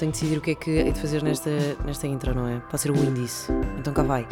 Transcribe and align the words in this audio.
tenho 0.00 0.12
de 0.12 0.18
decidir 0.18 0.38
o 0.38 0.40
que 0.40 0.52
é 0.52 0.54
que 0.54 0.70
hei 0.70 0.92
de 0.92 0.98
fazer 0.98 1.22
nesta, 1.22 1.50
nesta 1.84 2.06
intro, 2.06 2.34
não 2.34 2.48
é? 2.48 2.60
Pode 2.70 2.80
ser 2.80 2.90
o 2.90 2.96
índice. 2.96 3.52
Então 3.78 3.92
cá 3.92 4.02
vai. 4.02 4.26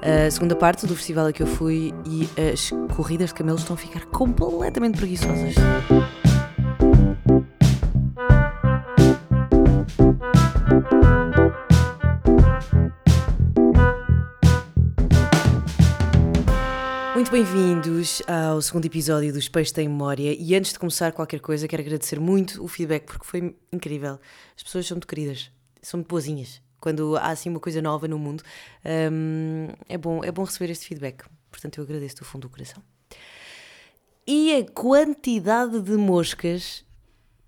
A 0.00 0.30
segunda 0.30 0.54
parte 0.54 0.86
do 0.86 0.94
festival 0.94 1.26
a 1.26 1.32
que 1.32 1.42
eu 1.42 1.46
fui 1.46 1.92
e 2.06 2.28
as 2.40 2.70
corridas 2.94 3.30
de 3.30 3.34
camelos 3.34 3.62
estão 3.62 3.74
a 3.74 3.76
ficar 3.76 4.06
completamente 4.06 4.96
preguiçosas. 4.96 5.54
Bem-vindos 17.38 18.20
ao 18.26 18.60
segundo 18.60 18.84
episódio 18.86 19.32
dos 19.32 19.48
Peixes 19.48 19.70
Têm 19.70 19.86
Memória 19.86 20.34
e 20.36 20.56
antes 20.56 20.72
de 20.72 20.78
começar 20.80 21.12
qualquer 21.12 21.38
coisa 21.38 21.68
quero 21.68 21.82
agradecer 21.82 22.18
muito 22.18 22.60
o 22.60 22.66
feedback 22.66 23.04
porque 23.04 23.24
foi 23.24 23.56
incrível. 23.72 24.18
As 24.56 24.62
pessoas 24.64 24.88
são 24.88 24.96
muito 24.96 25.06
queridas, 25.06 25.48
são 25.80 25.98
muito 25.98 26.08
boazinhas. 26.08 26.60
Quando 26.80 27.16
há 27.16 27.28
assim 27.28 27.48
uma 27.48 27.60
coisa 27.60 27.80
nova 27.80 28.08
no 28.08 28.18
mundo, 28.18 28.42
hum, 29.12 29.68
é, 29.88 29.96
bom, 29.96 30.24
é 30.24 30.32
bom 30.32 30.42
receber 30.42 30.72
este 30.72 30.86
feedback. 30.86 31.26
Portanto, 31.48 31.78
eu 31.78 31.84
agradeço 31.84 32.16
do 32.16 32.24
fundo 32.24 32.48
do 32.48 32.50
coração. 32.50 32.82
E 34.26 34.56
a 34.56 34.68
quantidade 34.72 35.80
de 35.80 35.92
moscas 35.92 36.84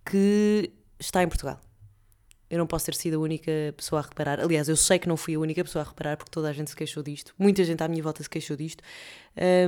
que 0.05 0.71
está 1.01 1.21
em 1.25 1.29
Portugal. 1.29 1.61
Eu 2.51 2.59
não 2.59 2.67
posso 2.67 2.87
ter 2.87 2.95
sido 2.95 3.15
a 3.15 3.19
única 3.19 3.53
pessoa 3.77 4.01
a 4.01 4.03
reparar. 4.03 4.41
Aliás, 4.41 4.69
eu 4.69 4.77
sei 4.77 4.99
que 4.99 5.09
não 5.09 5.17
fui 5.17 5.37
a 5.37 5.39
única 5.39 5.63
pessoa 5.63 5.85
a 5.85 5.89
reparar 5.89 6.17
porque 6.17 6.33
toda 6.33 6.49
a 6.49 6.53
gente 6.53 6.69
se 6.69 6.77
queixou 6.77 7.01
disto. 7.01 7.33
Muita 7.39 7.63
gente 7.63 7.81
à 7.81 7.87
minha 7.87 8.03
volta 8.03 8.23
se 8.25 8.29
queixou 8.29 8.57
disto. 8.57 8.83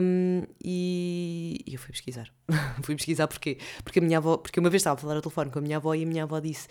Um, 0.02 0.42
e, 0.62 1.62
e, 1.64 1.74
eu 1.74 1.78
fui 1.78 1.92
pesquisar. 1.92 2.28
fui 2.82 2.96
pesquisar 2.96 3.28
porquê? 3.28 3.58
Porque, 3.84 4.00
a 4.00 4.02
minha 4.02 4.18
avó, 4.18 4.36
porque 4.36 4.58
uma 4.58 4.68
vez 4.68 4.80
estava 4.80 4.98
a 4.98 5.00
falar 5.00 5.14
ao 5.14 5.22
telefone 5.22 5.50
com 5.52 5.60
a 5.60 5.62
minha 5.62 5.76
avó 5.76 5.94
e 5.94 6.02
a 6.02 6.06
minha 6.06 6.24
avó 6.24 6.40
disse: 6.40 6.66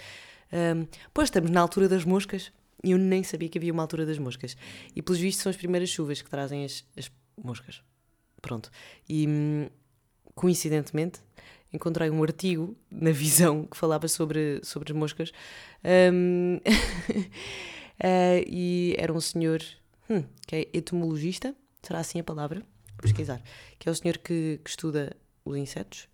um, 0.52 0.86
Pois 1.14 1.28
estamos 1.28 1.50
na 1.50 1.62
altura 1.62 1.88
das 1.88 2.04
moscas. 2.04 2.52
E 2.84 2.92
eu 2.92 2.98
nem 2.98 3.24
sabia 3.24 3.48
que 3.48 3.58
havia 3.58 3.72
uma 3.72 3.84
altura 3.84 4.06
das 4.06 4.18
moscas. 4.18 4.58
E 4.94 5.02
pelos 5.02 5.22
vistos 5.22 5.44
são 5.44 5.50
as 5.50 5.56
primeiras 5.56 5.90
chuvas 5.90 6.22
que 6.22 6.30
trazem 6.30 6.66
as, 6.66 6.84
as 6.98 7.10
moscas. 7.42 7.82
Pronto. 8.42 8.70
E 9.08 9.28
hum, 9.28 9.70
coincidentemente 10.36 11.22
encontrei 11.74 12.10
um 12.10 12.22
artigo 12.24 12.76
na 12.90 13.12
Visão 13.12 13.66
que 13.66 13.78
falava 13.78 14.08
sobre, 14.08 14.60
sobre 14.64 14.92
as 14.92 14.98
moscas 14.98 15.32
um, 16.14 16.58
uh, 16.58 16.62
e 18.48 18.96
era 18.98 19.14
um 19.14 19.22
senhor 19.22 19.62
hum, 20.10 20.24
que 20.48 20.56
é 20.56 20.70
etomologista, 20.74 21.56
será 21.82 22.00
assim 22.00 22.20
a 22.20 22.24
palavra? 22.24 22.64
Pesquisar. 23.02 23.42
Que 23.80 23.90
é 23.90 23.92
o 23.92 23.96
senhor 23.96 24.18
que, 24.20 24.60
que 24.64 24.70
estuda 24.70 25.16
os 25.44 25.58
insetos. 25.58 26.08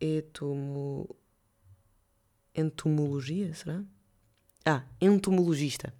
Etomo... 0.00 1.16
Entomologia, 2.54 3.54
será? 3.54 3.82
Ah, 4.64 4.84
entomologista. 5.00 5.94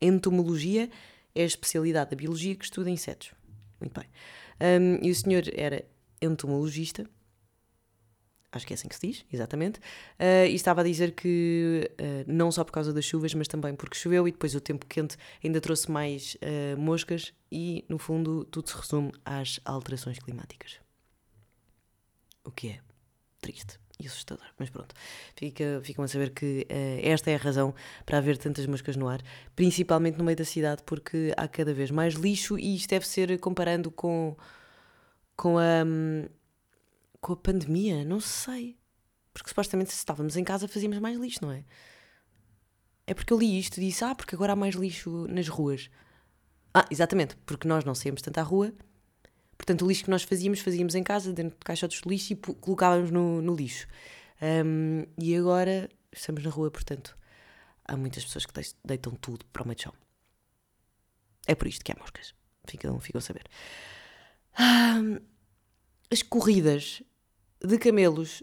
Entomologia 0.00 0.88
é 1.34 1.42
a 1.42 1.46
especialidade 1.46 2.10
da 2.10 2.16
biologia 2.16 2.54
que 2.54 2.64
estuda 2.64 2.88
insetos. 2.88 3.32
Muito 3.80 3.98
bem. 3.98 4.08
Um, 4.60 5.04
e 5.04 5.10
o 5.10 5.14
senhor 5.14 5.42
era 5.54 5.84
entomologista, 6.20 7.08
acho 8.56 8.66
que 8.66 8.72
é 8.72 8.76
assim 8.76 8.88
que 8.88 8.94
se 8.94 9.06
diz, 9.06 9.24
exatamente, 9.32 9.78
uh, 9.78 10.46
e 10.48 10.54
estava 10.54 10.80
a 10.80 10.84
dizer 10.84 11.12
que 11.12 11.90
uh, 12.00 12.24
não 12.26 12.50
só 12.50 12.64
por 12.64 12.72
causa 12.72 12.92
das 12.92 13.04
chuvas, 13.04 13.34
mas 13.34 13.48
também 13.48 13.74
porque 13.74 13.96
choveu 13.96 14.26
e 14.26 14.32
depois 14.32 14.54
o 14.54 14.60
tempo 14.60 14.86
quente 14.86 15.16
ainda 15.44 15.60
trouxe 15.60 15.90
mais 15.90 16.36
uh, 16.36 16.78
moscas 16.78 17.32
e, 17.50 17.84
no 17.88 17.98
fundo, 17.98 18.44
tudo 18.44 18.68
se 18.68 18.76
resume 18.76 19.12
às 19.24 19.60
alterações 19.64 20.18
climáticas. 20.18 20.80
O 22.44 22.50
que 22.50 22.68
é 22.68 22.80
triste 23.40 23.78
e 23.98 24.06
assustador, 24.06 24.44
mas 24.58 24.68
pronto, 24.68 24.94
fica, 25.34 25.80
ficam 25.82 26.04
a 26.04 26.08
saber 26.08 26.30
que 26.30 26.66
esta 27.02 27.30
é 27.30 27.34
a 27.34 27.38
razão 27.38 27.74
para 28.04 28.18
haver 28.18 28.36
tantas 28.36 28.66
moscas 28.66 28.94
no 28.94 29.08
ar, 29.08 29.22
principalmente 29.54 30.18
no 30.18 30.24
meio 30.24 30.36
da 30.36 30.44
cidade, 30.44 30.82
porque 30.84 31.32
há 31.34 31.48
cada 31.48 31.72
vez 31.72 31.90
mais 31.90 32.12
lixo 32.12 32.58
e 32.58 32.76
isto 32.76 32.90
deve 32.90 33.06
ser 33.08 33.38
comparando 33.40 33.90
com 33.90 34.36
com 35.36 35.58
a, 35.58 35.84
com 37.20 37.32
a 37.32 37.36
pandemia, 37.36 38.04
não 38.04 38.20
sei. 38.20 38.78
Porque 39.32 39.50
supostamente 39.50 39.90
se 39.92 39.98
estávamos 39.98 40.36
em 40.36 40.44
casa 40.44 40.66
fazíamos 40.66 40.98
mais 40.98 41.18
lixo, 41.18 41.40
não 41.42 41.52
é? 41.52 41.64
É 43.06 43.14
porque 43.14 43.32
eu 43.32 43.38
li 43.38 43.58
isto 43.58 43.78
e 43.78 43.86
disse, 43.86 44.04
ah, 44.04 44.14
porque 44.14 44.34
agora 44.34 44.54
há 44.54 44.56
mais 44.56 44.74
lixo 44.74 45.26
nas 45.28 45.48
ruas. 45.48 45.90
Ah, 46.74 46.86
exatamente, 46.90 47.36
porque 47.46 47.68
nós 47.68 47.84
não 47.84 47.94
saímos 47.94 48.22
tanto 48.22 48.38
à 48.38 48.42
rua, 48.42 48.72
portanto 49.56 49.84
o 49.84 49.88
lixo 49.88 50.04
que 50.04 50.10
nós 50.10 50.22
fazíamos, 50.22 50.60
fazíamos 50.60 50.94
em 50.94 51.02
casa, 51.02 51.32
dentro 51.32 51.58
de 51.58 51.64
caixotes 51.64 52.00
de 52.00 52.08
lixo 52.08 52.32
e 52.32 52.36
colocávamos 52.36 53.10
no, 53.10 53.40
no 53.40 53.54
lixo. 53.54 53.86
Um, 54.42 55.04
e 55.16 55.36
agora 55.36 55.88
estamos 56.12 56.42
na 56.42 56.50
rua, 56.50 56.70
portanto 56.70 57.16
há 57.84 57.96
muitas 57.96 58.24
pessoas 58.24 58.44
que 58.44 58.52
deitam 58.84 59.14
tudo 59.14 59.44
para 59.46 59.62
o 59.62 59.66
meio 59.66 59.76
de 59.76 59.84
chão. 59.84 59.94
É 61.46 61.54
por 61.54 61.68
isto 61.68 61.84
que 61.84 61.92
há 61.92 61.96
moscas. 61.98 62.34
Ficam, 62.66 62.98
ficam 62.98 63.18
a 63.20 63.22
saber. 63.22 63.44
As 66.10 66.22
corridas 66.22 67.02
de 67.62 67.78
camelos 67.78 68.42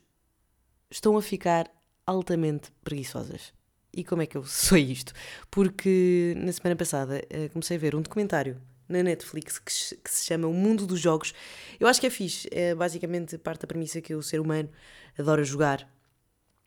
estão 0.90 1.18
a 1.18 1.22
ficar 1.22 1.70
altamente 2.06 2.72
preguiçosas. 2.84 3.54
E 3.96 4.04
como 4.04 4.22
é 4.22 4.26
que 4.26 4.38
eu 4.38 4.44
sei 4.46 4.84
isto? 4.92 5.14
Porque 5.52 6.34
na 6.38 6.52
semana 6.52 6.76
passada 6.76 7.22
uh, 7.26 7.50
comecei 7.50 7.78
a 7.78 7.80
ver 7.80 7.96
um 7.96 8.02
documentário 8.02 8.60
na 8.88 9.02
Netflix 9.02 9.60
que, 9.60 9.72
se 9.72 10.26
chama 10.26 10.48
O 10.48 10.54
Mundo 10.54 10.86
dos 10.86 11.00
Jogos. 11.00 11.34
Eu 11.80 11.88
acho 11.88 12.02
que 12.02 12.08
é 12.08 12.10
fixe. 12.10 12.48
É 12.52 12.76
basicamente 12.76 13.38
parte 13.38 13.62
da 13.62 13.68
premissa 13.68 14.02
que 14.02 14.14
o 14.14 14.22
ser 14.22 14.40
humano 14.40 14.70
adora 15.18 15.44
jogar. 15.44 15.88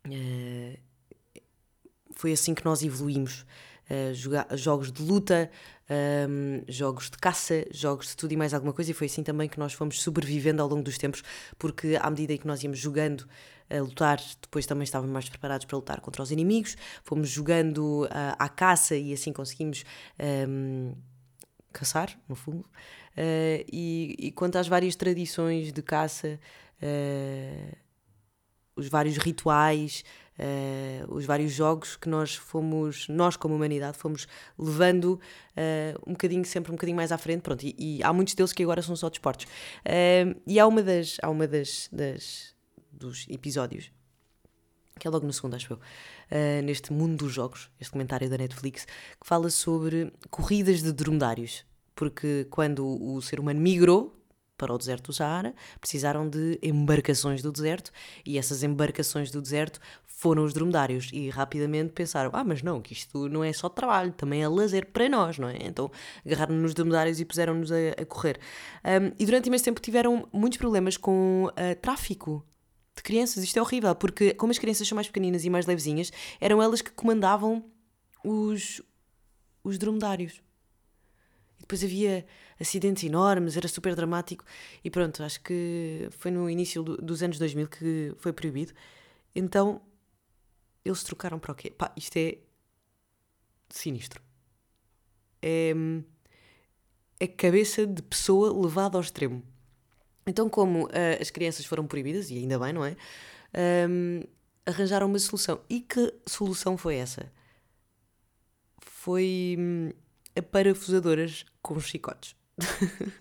Uh, 0.07 0.79
foi 2.13 2.33
assim 2.33 2.55
que 2.55 2.65
nós 2.65 2.83
evoluímos. 2.83 3.45
Jogar, 4.15 4.49
jogos 4.57 4.91
de 4.91 5.01
luta, 5.01 5.49
um, 5.89 6.63
jogos 6.69 7.09
de 7.11 7.17
caça, 7.19 7.65
jogos 7.71 8.09
de 8.09 8.17
tudo 8.17 8.33
e 8.33 8.37
mais 8.37 8.53
alguma 8.53 8.73
coisa, 8.73 8.91
e 8.91 8.95
foi 8.95 9.07
assim 9.07 9.23
também 9.23 9.49
que 9.49 9.59
nós 9.59 9.73
fomos 9.73 10.03
sobrevivendo 10.03 10.61
ao 10.61 10.69
longo 10.69 10.83
dos 10.83 10.99
tempos, 10.99 11.23
porque 11.59 11.97
à 12.01 12.11
medida 12.11 12.37
que 12.37 12.47
nós 12.47 12.63
íamos 12.63 12.79
jogando 12.79 13.27
a 13.71 13.81
lutar, 13.81 14.21
depois 14.41 14.67
também 14.67 14.85
estávamos 14.85 15.13
mais 15.13 15.29
preparados 15.29 15.65
para 15.67 15.77
lutar 15.77 16.01
contra 16.01 16.23
os 16.23 16.31
inimigos, 16.31 16.77
fomos 17.05 17.29
jogando 17.29 18.05
uh, 18.05 18.37
à 18.39 18.49
caça 18.49 18.97
e 18.97 19.13
assim 19.13 19.33
conseguimos 19.33 19.85
um, 20.49 20.93
caçar, 21.73 22.19
no 22.29 22.35
fundo. 22.35 22.65
Uh, 23.17 23.65
e, 23.73 24.17
e, 24.19 24.33
quanto 24.33 24.57
às 24.57 24.69
várias 24.69 24.95
tradições 24.95 25.73
de 25.73 25.83
caça, 25.83 26.39
uh, 26.83 27.77
os 28.77 28.89
vários 28.89 29.17
rituais, 29.17 30.05
uh, 30.39 31.15
os 31.15 31.25
vários 31.25 31.53
jogos 31.53 31.97
que 31.97 32.09
nós 32.09 32.35
fomos, 32.35 33.09
nós 33.09 33.37
como 33.37 33.55
humanidade, 33.55 33.97
fomos 33.97 34.29
levando 34.59 35.15
uh, 35.15 36.01
um 36.07 36.13
bocadinho, 36.13 36.45
sempre 36.45 36.71
um 36.71 36.75
bocadinho 36.75 36.97
mais 36.97 37.11
à 37.11 37.19
frente, 37.19 37.41
pronto, 37.41 37.65
e, 37.65 37.75
e 37.79 38.03
há 38.03 38.13
muitos 38.13 38.35
deles 38.35 38.53
que 38.53 38.63
agora 38.63 38.83
são 38.83 38.95
só 38.95 39.09
desportos. 39.09 39.47
Uh, 39.47 40.39
e 40.47 40.61
há 40.61 40.67
uma 40.67 40.83
das, 40.83 41.17
há 41.23 41.31
uma 41.31 41.49
das, 41.49 41.89
das 41.91 42.55
dos 42.93 43.27
episódios 43.29 43.91
que 44.99 45.07
é 45.07 45.11
logo 45.11 45.27
no 45.27 45.33
segundo, 45.33 45.55
acho 45.55 45.75
eu, 45.75 45.77
uh, 45.77 46.63
neste 46.65 46.93
mundo 46.93 47.19
dos 47.25 47.33
jogos, 47.33 47.71
este 47.79 47.93
comentário 47.93 48.31
da 48.31 48.39
Netflix, 48.39 48.87
que 48.87 49.27
fala 49.27 49.51
sobre 49.51 50.13
corridas 50.31 50.83
de 50.83 50.93
dromedários. 50.93 51.65
Porque 51.95 52.47
quando 52.51 52.87
o 52.87 53.21
ser 53.23 53.41
humano 53.41 53.61
migrou 53.61 54.15
para 54.57 54.73
o 54.73 54.79
deserto 54.79 55.07
do 55.07 55.13
Saara, 55.13 55.55
precisaram 55.81 56.29
de 56.29 56.59
embarcações 56.63 57.43
do 57.43 57.53
deserto 57.53 57.91
e 58.25 58.39
essas 58.39 58.63
embarcações 58.63 59.31
do 59.31 59.41
deserto 59.43 59.81
foram 60.05 60.45
os 60.45 60.55
dromedários 60.55 61.11
e 61.13 61.29
rapidamente 61.29 61.93
pensaram: 61.93 62.31
ah, 62.33 62.43
mas 62.43 62.63
não, 62.63 62.81
que 62.81 62.95
isto 62.95 63.29
não 63.29 63.45
é 63.45 63.53
só 63.53 63.69
trabalho, 63.69 64.13
também 64.13 64.43
é 64.43 64.49
lazer 64.49 64.87
para 64.87 65.09
nós, 65.09 65.39
não 65.39 65.49
é? 65.49 65.59
Então 65.61 65.91
agarraram-nos 66.25 66.63
nos 66.63 66.75
dromedários 66.75 67.21
e 67.21 67.25
puseram-nos 67.25 67.71
a, 67.71 67.77
a 68.01 68.07
correr. 68.07 68.41
Um, 68.85 69.13
e 69.19 69.27
durante 69.27 69.47
imenso 69.47 69.65
tempo 69.65 69.81
tiveram 69.81 70.27
muitos 70.33 70.59
problemas 70.59 70.97
com 70.97 71.51
uh, 71.51 71.81
tráfico 71.81 72.45
de 72.97 73.03
crianças. 73.03 73.45
Isto 73.45 73.59
é 73.59 73.63
horrível, 73.63 73.95
porque 73.95 74.33
como 74.33 74.51
as 74.51 74.59
crianças 74.59 74.89
são 74.89 74.97
mais 74.97 75.07
pequeninas 75.07 75.45
e 75.45 75.51
mais 75.51 75.67
levezinhas, 75.67 76.11
eram 76.41 76.63
elas 76.63 76.81
que 76.81 76.91
comandavam 76.91 77.65
os, 78.25 78.81
os 79.63 79.79
dromedários. 79.79 80.41
Depois 81.67 81.83
havia 81.83 82.25
acidentes 82.61 83.03
enormes, 83.03 83.57
era 83.57 83.67
super 83.67 83.97
dramático. 83.97 84.45
E 84.85 84.91
pronto, 84.91 85.21
acho 85.25 85.41
que 85.41 86.09
foi 86.13 86.31
no 86.31 86.49
início 86.49 86.81
do, 86.85 86.97
dos 86.99 87.25
anos 87.25 87.39
2000 87.39 87.67
que 87.67 88.15
foi 88.19 88.33
proibido. 88.33 88.73
Então 89.35 89.83
eles 90.85 91.03
trocaram 91.03 91.41
para 91.41 91.51
o 91.51 91.55
quê? 91.57 91.71
Pá, 91.71 91.93
isto 91.97 92.17
é 92.17 92.39
sinistro. 93.69 94.23
É, 95.43 95.75
é 97.19 97.27
cabeça 97.27 97.85
de 97.85 98.01
pessoa 98.03 98.57
levada 98.57 98.97
ao 98.97 99.03
extremo. 99.03 99.43
Então, 100.25 100.49
como 100.49 100.85
uh, 100.87 101.21
as 101.21 101.31
crianças 101.31 101.67
foram 101.67 101.87
proibidas, 101.87 102.31
e 102.31 102.39
ainda 102.39 102.59
bem, 102.59 102.73
não 102.73 102.85
é? 102.85 102.97
Um, 103.89 104.23
arranjaram 104.65 105.07
uma 105.07 105.19
solução. 105.19 105.61
E 105.69 105.81
que 105.81 106.15
solução 106.27 106.77
foi 106.77 106.97
essa? 106.97 107.33
Foi 108.81 109.57
hum, 109.59 109.91
parafusadoras 110.41 111.45
com 111.63 111.79
chicotes. 111.81 112.37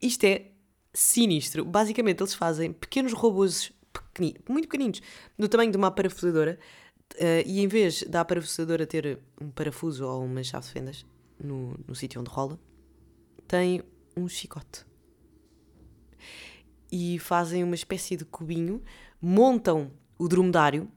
Isto 0.00 0.24
é 0.24 0.52
sinistro. 0.92 1.64
Basicamente, 1.64 2.20
eles 2.20 2.34
fazem 2.34 2.72
pequenos 2.72 3.12
robôs 3.12 3.72
pequeninos, 3.92 4.42
muito 4.48 4.68
pequeninos, 4.68 5.00
do 5.38 5.48
tamanho 5.48 5.70
de 5.70 5.76
uma 5.76 5.90
parafusadora, 5.90 6.58
uh, 7.14 7.46
e 7.46 7.60
em 7.60 7.68
vez 7.68 8.02
da 8.02 8.24
parafusadora 8.24 8.86
ter 8.86 9.18
um 9.40 9.50
parafuso 9.50 10.06
ou 10.06 10.24
uma 10.24 10.42
chave 10.42 10.66
de 10.66 10.72
fendas 10.72 11.06
no, 11.38 11.78
no 11.86 11.94
sítio 11.94 12.20
onde 12.20 12.30
rola, 12.30 12.58
tem 13.46 13.82
um 14.16 14.28
chicote. 14.28 14.86
E 16.90 17.18
fazem 17.18 17.62
uma 17.62 17.74
espécie 17.74 18.16
de 18.16 18.24
cubinho, 18.24 18.82
montam 19.20 19.92
o 20.18 20.26
dromedário. 20.26 20.90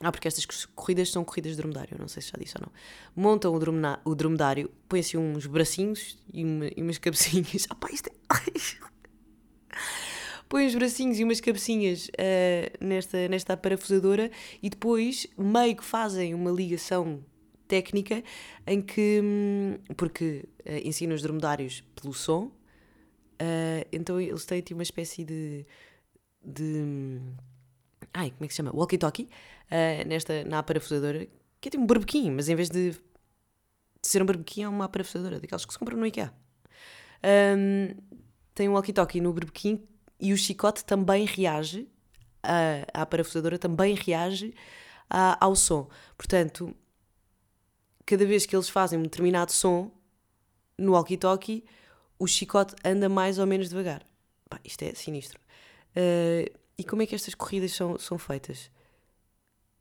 Ah, 0.00 0.10
porque 0.10 0.26
estas 0.26 0.44
corridas 0.66 1.10
são 1.10 1.24
corridas 1.24 1.52
de 1.52 1.58
dromedário, 1.58 1.96
não 1.98 2.08
sei 2.08 2.20
se 2.20 2.30
já 2.30 2.38
disse 2.38 2.54
ou 2.56 2.62
não. 2.66 2.72
Montam 3.14 3.54
o, 3.54 4.10
o 4.10 4.14
dromedário, 4.14 4.70
põem-se 4.88 5.16
uns 5.16 5.46
bracinhos 5.46 6.18
e, 6.32 6.44
uma, 6.44 6.66
e 6.66 6.82
umas 6.82 6.98
cabecinhas. 6.98 7.66
Ah, 7.70 7.74
pá, 7.74 7.88
isto 7.92 8.08
é 8.08 8.14
põe 10.54 10.66
os 10.66 10.74
bracinhos 10.76 11.18
e 11.18 11.24
umas 11.24 11.40
cabecinhas 11.40 12.06
uh, 12.06 12.84
nesta, 12.84 13.28
nesta 13.28 13.56
parafusadora 13.56 14.30
e 14.62 14.70
depois 14.70 15.26
meio 15.36 15.76
que 15.76 15.84
fazem 15.84 16.32
uma 16.32 16.50
ligação 16.50 17.24
técnica 17.66 18.22
em 18.64 18.80
que, 18.80 19.20
hum, 19.20 19.78
porque 19.96 20.48
uh, 20.60 20.86
ensina 20.86 21.12
os 21.12 21.22
dromedários 21.22 21.82
pelo 22.00 22.14
som, 22.14 22.44
uh, 22.44 23.86
então 23.90 24.20
eles 24.20 24.44
têm 24.44 24.60
tipo, 24.60 24.78
uma 24.78 24.84
espécie 24.84 25.24
de, 25.24 25.66
de 26.44 26.62
hum, 26.62 27.32
ai, 28.12 28.30
como 28.30 28.44
é 28.44 28.46
que 28.46 28.54
se 28.54 28.58
chama? 28.58 28.70
Walkie-talkie, 28.70 29.28
uh, 29.70 30.08
nesta, 30.08 30.44
na 30.44 30.62
parafusadora, 30.62 31.26
que 31.60 31.68
é 31.68 31.70
tipo 31.70 31.82
um 31.82 31.86
barbequim, 31.86 32.30
mas 32.30 32.48
em 32.48 32.54
vez 32.54 32.68
de, 32.68 32.90
de 32.90 32.98
ser 34.02 34.22
um 34.22 34.26
barbequim 34.26 34.62
é 34.62 34.68
uma 34.68 34.88
parafusadora, 34.88 35.40
daquelas 35.40 35.64
que 35.64 35.72
se 35.72 35.78
compram 35.78 35.98
no 35.98 36.06
IKEA. 36.06 36.32
Um, 37.56 37.94
tem 38.54 38.68
um 38.68 38.72
walkie-talkie 38.72 39.20
no 39.20 39.32
barbequim 39.32 39.82
e 40.20 40.32
o 40.32 40.36
chicote 40.36 40.84
também 40.84 41.24
reage, 41.24 41.88
a, 42.42 43.02
a 43.02 43.06
parafusadora 43.06 43.58
também 43.58 43.94
reage 43.94 44.54
a, 45.08 45.42
ao 45.44 45.56
som. 45.56 45.88
Portanto, 46.16 46.74
cada 48.04 48.24
vez 48.26 48.46
que 48.46 48.54
eles 48.54 48.68
fazem 48.68 48.98
um 48.98 49.02
determinado 49.02 49.52
som 49.52 49.90
no 50.78 50.92
walkie-talkie, 50.92 51.64
o 52.18 52.26
chicote 52.26 52.74
anda 52.84 53.08
mais 53.08 53.38
ou 53.38 53.46
menos 53.46 53.68
devagar. 53.68 54.06
Pá, 54.48 54.60
isto 54.64 54.82
é 54.82 54.94
sinistro. 54.94 55.40
Uh, 55.96 56.50
e 56.76 56.84
como 56.84 57.02
é 57.02 57.06
que 57.06 57.14
estas 57.14 57.34
corridas 57.34 57.72
são, 57.72 57.98
são 57.98 58.18
feitas? 58.18 58.70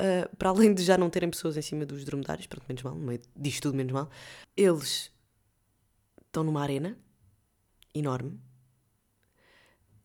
Uh, 0.04 0.36
para 0.36 0.50
além 0.50 0.74
de 0.74 0.84
já 0.84 0.98
não 0.98 1.10
terem 1.10 1.30
pessoas 1.30 1.56
em 1.56 1.62
cima 1.62 1.86
dos 1.86 2.04
dromedários, 2.04 2.46
pronto, 2.46 2.66
menos 2.68 2.84
mal, 2.84 2.94
no 2.94 3.06
meio 3.06 3.22
disto 3.38 3.62
tudo 3.62 3.78
menos 3.78 3.94
mal, 3.94 4.10
eles 4.58 5.10
estão 6.26 6.44
numa 6.44 6.62
arena 6.62 6.98
enorme 7.96 8.38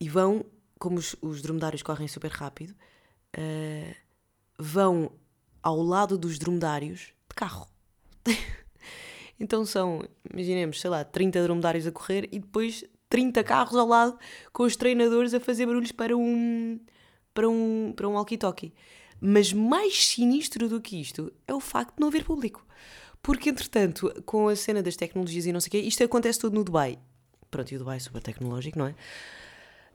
e 0.00 0.08
vão, 0.08 0.44
como 0.78 0.98
os, 0.98 1.16
os 1.20 1.42
dromedários 1.42 1.82
correm 1.82 2.06
super 2.06 2.30
rápido, 2.30 2.76
uh, 3.36 3.94
vão 4.56 5.10
ao 5.60 5.82
lado 5.82 6.16
dos 6.16 6.38
dromedários 6.38 7.12
de 7.28 7.34
carro. 7.34 7.66
então 9.40 9.64
são, 9.64 10.06
imaginemos, 10.32 10.80
sei 10.80 10.90
lá, 10.90 11.02
30 11.02 11.42
dromedários 11.42 11.88
a 11.88 11.90
correr 11.90 12.28
e 12.30 12.38
depois 12.38 12.84
30 13.08 13.42
carros 13.42 13.74
ao 13.74 13.88
lado 13.88 14.16
com 14.52 14.62
os 14.62 14.76
treinadores 14.76 15.34
a 15.34 15.40
fazer 15.40 15.66
barulhos 15.66 15.90
para 15.90 16.16
um 16.16 16.78
para 17.34 17.48
um, 17.48 17.92
para 17.94 18.08
um 18.08 18.14
walkie-talkie. 18.14 18.74
Mas 19.20 19.52
mais 19.52 20.06
sinistro 20.06 20.68
do 20.68 20.80
que 20.80 21.00
isto 21.00 21.32
é 21.46 21.54
o 21.54 21.60
facto 21.60 21.96
de 21.96 22.00
não 22.00 22.08
haver 22.08 22.24
público. 22.24 22.64
Porque, 23.22 23.50
entretanto, 23.50 24.12
com 24.24 24.48
a 24.48 24.56
cena 24.56 24.82
das 24.82 24.96
tecnologias 24.96 25.46
e 25.46 25.52
não 25.52 25.60
sei 25.60 25.68
o 25.68 25.70
quê, 25.72 25.78
isto 25.78 26.04
acontece 26.04 26.38
tudo 26.38 26.54
no 26.54 26.64
Dubai. 26.64 26.98
Pronto, 27.50 27.72
e 27.72 27.76
o 27.76 27.78
Dubai 27.78 27.96
é 27.96 28.00
super 28.00 28.22
tecnológico, 28.22 28.78
não 28.78 28.86
é? 28.86 28.94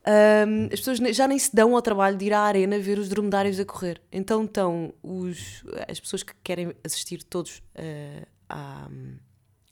Um, 0.06 0.66
as 0.66 0.82
pessoas 0.82 0.98
já 1.16 1.28
nem 1.28 1.40
se 1.40 1.56
dão 1.56 1.76
ao 1.76 1.82
trabalho 1.82 2.18
de 2.18 2.26
ir 2.26 2.34
à 2.34 2.42
arena 2.42 2.78
ver 2.78 3.00
os 3.00 3.08
dromedários 3.08 3.60
a 3.60 3.66
correr. 3.66 4.02
Então 4.12 4.44
estão 4.44 4.94
os, 5.02 5.64
as 5.88 6.00
pessoas 6.00 6.24
que 6.24 6.34
querem 6.44 6.74
assistir 6.84 7.24
todos 7.24 7.60
uh, 7.60 8.28
à, 8.50 8.90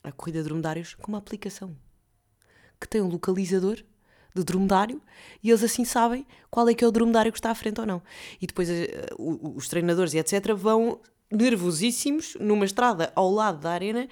à 0.04 0.12
corrida 0.14 0.40
de 0.40 0.46
dromedários 0.46 0.96
com 0.96 1.12
uma 1.12 1.18
aplicação 1.18 1.76
que 2.80 2.88
tem 2.88 3.02
um 3.02 3.08
localizador 3.08 3.84
do 4.34 4.44
dromedário 4.44 5.02
e 5.44 5.50
eles 5.50 5.64
assim 5.64 5.86
sabem 5.86 6.26
qual 6.50 6.68
é 6.68 6.74
que 6.74 6.84
é 6.84 6.88
o 6.88 6.92
dromedário 6.92 7.32
que 7.32 7.38
está 7.38 7.52
à 7.52 7.56
frente 7.56 7.80
ou 7.80 7.86
não. 7.86 8.02
E 8.42 8.48
depois 8.48 8.70
uh, 8.70 9.56
os 9.56 9.68
treinadores 9.68 10.14
e 10.14 10.18
etc. 10.18 10.54
vão 10.56 11.00
nervosíssimos 11.32 12.36
numa 12.40 12.66
estrada 12.66 13.12
ao 13.16 13.32
lado 13.32 13.60
da 13.60 13.72
arena 13.72 14.08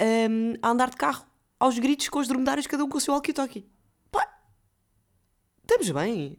um, 0.00 0.54
a 0.62 0.70
andar 0.70 0.90
de 0.90 0.96
carro, 0.96 1.26
aos 1.58 1.78
gritos 1.78 2.08
com 2.08 2.18
os 2.18 2.28
dromedários, 2.28 2.66
cada 2.66 2.84
um 2.84 2.88
com 2.88 2.98
o 2.98 3.00
seu 3.00 3.14
walkie-talkie. 3.14 3.66
Pá, 4.10 4.28
estamos 5.62 5.90
bem. 5.90 6.38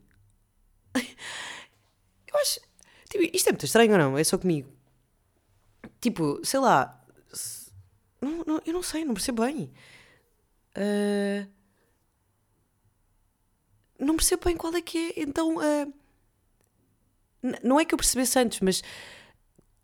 Eu 2.27 2.39
acho. 2.39 2.59
Tipo, 3.09 3.35
isto 3.35 3.47
é 3.47 3.51
muito 3.51 3.65
estranho 3.65 3.91
ou 3.91 3.97
não? 3.97 4.17
É 4.17 4.23
só 4.23 4.37
comigo. 4.37 4.71
Tipo, 6.01 6.39
sei 6.43 6.59
lá. 6.59 6.99
Não, 8.19 8.43
não, 8.45 8.61
eu 8.65 8.73
não 8.73 8.81
sei, 8.81 9.03
não 9.03 9.13
percebo 9.13 9.43
bem. 9.43 9.71
Uh, 10.75 11.47
não 13.99 14.15
percebo 14.15 14.45
bem 14.45 14.57
qual 14.57 14.73
é 14.75 14.81
que 14.81 14.97
é. 14.97 15.21
Então, 15.21 15.57
uh, 15.57 15.93
não 17.63 17.79
é 17.79 17.85
que 17.85 17.93
eu 17.93 17.97
percebesse 17.97 18.37
antes, 18.39 18.59
mas 18.59 18.81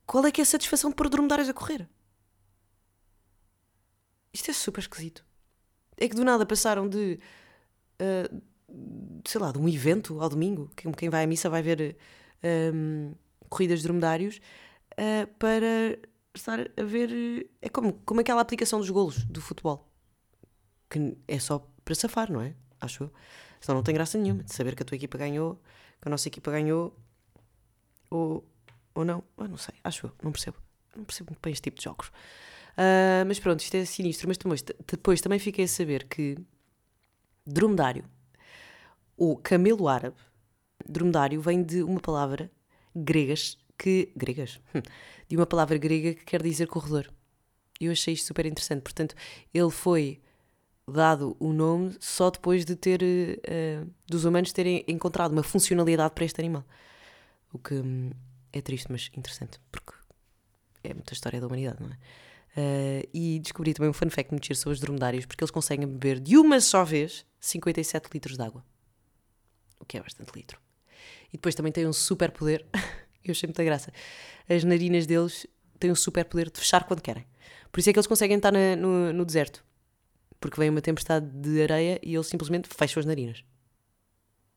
qual 0.05 0.25
é 0.25 0.31
que 0.31 0.41
é 0.41 0.43
a 0.43 0.45
satisfação 0.45 0.89
de 0.89 0.95
pôr 0.95 1.09
dromedários 1.09 1.49
a 1.49 1.53
correr? 1.53 1.87
Isto 4.33 4.51
é 4.51 4.53
super 4.53 4.81
esquisito. 4.81 5.25
É 5.97 6.07
que 6.07 6.15
do 6.15 6.23
nada 6.23 6.45
passaram 6.45 6.87
de. 6.87 7.19
Uh, 8.01 8.41
sei 9.25 9.41
lá, 9.41 9.51
de 9.51 9.57
um 9.57 9.67
evento 9.67 10.21
ao 10.21 10.29
domingo, 10.29 10.69
quem 10.95 11.09
vai 11.09 11.23
à 11.23 11.27
missa 11.27 11.49
vai 11.49 11.61
ver 11.61 11.97
um, 12.73 13.13
corridas 13.49 13.79
de 13.79 13.83
dromedários, 13.83 14.39
uh, 14.93 15.27
para 15.37 15.97
estar 16.33 16.59
a 16.59 16.83
ver. 16.83 17.49
É 17.61 17.69
como, 17.69 17.93
como 18.05 18.21
aquela 18.21 18.41
aplicação 18.41 18.79
dos 18.79 18.89
golos 18.89 19.23
do 19.25 19.41
futebol 19.41 19.89
que 20.89 21.17
é 21.27 21.39
só 21.39 21.65
para 21.85 21.95
safar, 21.95 22.31
não 22.31 22.41
é? 22.41 22.55
Acho 22.81 23.03
eu. 23.03 23.13
Senão 23.59 23.77
não 23.77 23.83
tem 23.83 23.93
graça 23.93 24.17
nenhuma 24.17 24.43
de 24.43 24.53
saber 24.53 24.75
que 24.75 24.83
a 24.83 24.85
tua 24.85 24.95
equipa 24.95 25.17
ganhou, 25.17 25.61
que 26.01 26.07
a 26.07 26.09
nossa 26.09 26.27
equipa 26.27 26.51
ganhou, 26.51 26.95
ou, 28.09 28.47
ou 28.95 29.05
não. 29.05 29.23
Eu 29.37 29.47
não 29.47 29.57
sei, 29.57 29.75
acho 29.83 30.07
eu, 30.07 30.11
não 30.23 30.31
percebo. 30.31 30.57
Não 30.95 31.03
percebo 31.03 31.31
muito 31.31 31.41
bem 31.41 31.53
este 31.53 31.63
tipo 31.63 31.77
de 31.77 31.83
jogos. 31.83 32.07
Uh, 32.07 33.25
mas 33.27 33.39
pronto, 33.39 33.61
isto 33.61 33.75
é 33.75 33.85
sinistro. 33.85 34.27
Mas 34.27 34.37
depois, 34.37 34.61
depois 34.61 35.21
também 35.21 35.39
fiquei 35.39 35.65
a 35.65 35.67
saber 35.67 36.07
que 36.07 36.37
dromedário, 37.45 38.05
ou 39.17 39.37
camelo 39.37 39.87
árabe, 39.87 40.17
dromedário 40.87 41.41
vem 41.41 41.63
de 41.63 41.83
uma 41.83 41.99
palavra 41.99 42.51
gregas 42.95 43.57
que. 43.77 44.11
gregas? 44.15 44.59
Hum, 44.73 44.81
de 45.27 45.35
uma 45.35 45.45
palavra 45.45 45.77
grega 45.77 46.13
que 46.13 46.25
quer 46.25 46.41
dizer 46.41 46.67
corredor. 46.67 47.11
Eu 47.79 47.91
achei 47.91 48.13
isto 48.13 48.25
super 48.27 48.45
interessante. 48.45 48.81
Portanto, 48.81 49.15
ele 49.53 49.69
foi 49.69 50.19
dado 50.89 51.35
o 51.39 51.53
nome 51.53 51.95
só 51.99 52.29
depois 52.29 52.65
de 52.65 52.75
ter 52.75 53.01
uh, 53.01 53.89
dos 54.07 54.25
humanos 54.25 54.51
terem 54.51 54.83
encontrado 54.87 55.31
uma 55.31 55.43
funcionalidade 55.43 56.13
para 56.13 56.25
este 56.25 56.39
animal. 56.39 56.65
O 57.51 57.57
que 57.57 57.75
hum, 57.75 58.11
é 58.51 58.61
triste, 58.61 58.91
mas 58.91 59.09
interessante, 59.15 59.59
porque 59.71 59.93
é 60.83 60.93
muita 60.93 61.13
história 61.13 61.39
da 61.39 61.47
humanidade, 61.47 61.81
não 61.81 61.89
é? 61.89 61.97
Uh, 62.57 63.09
e 63.13 63.39
descobri 63.39 63.73
também 63.73 63.89
um 63.89 63.93
fun 63.93 64.09
fact 64.09 64.31
muito 64.31 64.53
sobre 64.55 64.73
os 64.73 64.79
dromedários, 64.79 65.25
porque 65.25 65.43
eles 65.43 65.51
conseguem 65.51 65.87
beber 65.87 66.19
de 66.19 66.37
uma 66.37 66.59
só 66.59 66.83
vez 66.83 67.25
57 67.39 68.09
litros 68.13 68.37
de 68.37 68.43
água. 68.43 68.65
O 69.79 69.85
que 69.85 69.97
é 69.97 70.01
bastante 70.01 70.31
litro. 70.35 70.59
E 71.29 71.33
depois 71.33 71.55
também 71.55 71.71
tem 71.71 71.87
um 71.87 71.93
super 71.93 72.31
poder, 72.31 72.65
eu 73.23 73.31
achei 73.31 73.47
muita 73.47 73.63
graça. 73.63 73.93
As 74.49 74.63
narinas 74.63 75.05
deles 75.05 75.45
têm 75.79 75.91
um 75.91 75.95
super 75.95 76.25
poder 76.25 76.49
de 76.49 76.59
fechar 76.59 76.83
quando 76.85 77.01
querem. 77.01 77.25
Por 77.71 77.79
isso 77.79 77.89
é 77.89 77.93
que 77.93 77.99
eles 77.99 78.07
conseguem 78.07 78.37
estar 78.37 78.51
na, 78.51 78.75
no, 78.75 79.13
no 79.13 79.23
deserto 79.23 79.63
porque 80.39 80.59
vem 80.59 80.69
uma 80.69 80.81
tempestade 80.81 81.27
de 81.27 81.61
areia 81.61 81.99
e 82.03 82.13
eles 82.13 82.27
simplesmente 82.27 82.67
fecham 82.69 82.99
as 82.99 83.05
narinas. 83.05 83.43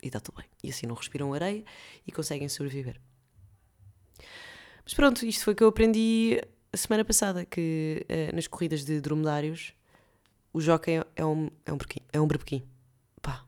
E 0.03 0.07
está 0.07 0.21
tudo 0.21 0.37
bem. 0.37 0.47
E 0.63 0.71
assim 0.71 0.87
não 0.87 0.95
respiram 0.95 1.33
areia 1.33 1.65
e 2.07 2.13
conseguem 2.13 2.49
sobreviver. 2.49 3.01
Mas 4.85 4.95
pronto, 4.95 5.25
isto 5.25 5.45
foi 5.45 5.53
o 5.53 5.57
que 5.57 5.63
eu 5.63 5.69
aprendi 5.69 6.41
a 6.73 6.77
semana 6.77 7.05
passada, 7.05 7.45
que 7.45 8.05
uh, 8.09 8.35
nas 8.35 8.47
corridas 8.47 8.85
de 8.85 9.01
dromedários 9.01 9.75
o 10.53 10.61
jockey 10.61 11.03
é 11.17 11.25
um, 11.25 11.51
é 11.65 11.73
um, 11.73 11.79
é 12.13 12.21
um 12.21 12.27
berbequim. 12.27 12.63
Pá. 13.21 13.47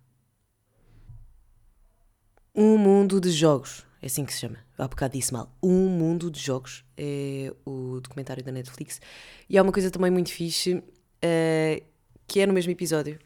Um 2.54 2.78
mundo 2.78 3.20
de 3.20 3.30
jogos. 3.30 3.84
É 4.00 4.06
assim 4.06 4.24
que 4.24 4.32
se 4.32 4.40
chama. 4.40 4.58
Há 4.78 4.86
bocado 4.86 5.14
disse 5.14 5.32
mal. 5.32 5.54
Um 5.62 5.88
mundo 5.88 6.30
de 6.30 6.40
jogos. 6.40 6.84
É 6.96 7.52
o 7.64 8.00
documentário 8.00 8.44
da 8.44 8.52
Netflix. 8.52 9.00
E 9.48 9.58
há 9.58 9.62
uma 9.62 9.72
coisa 9.72 9.90
também 9.90 10.10
muito 10.10 10.30
fixe. 10.30 10.74
Uh, 10.74 11.93
que 12.26 12.40
é 12.40 12.46
no 12.46 12.52
mesmo 12.52 12.70
episódio, 12.72 13.18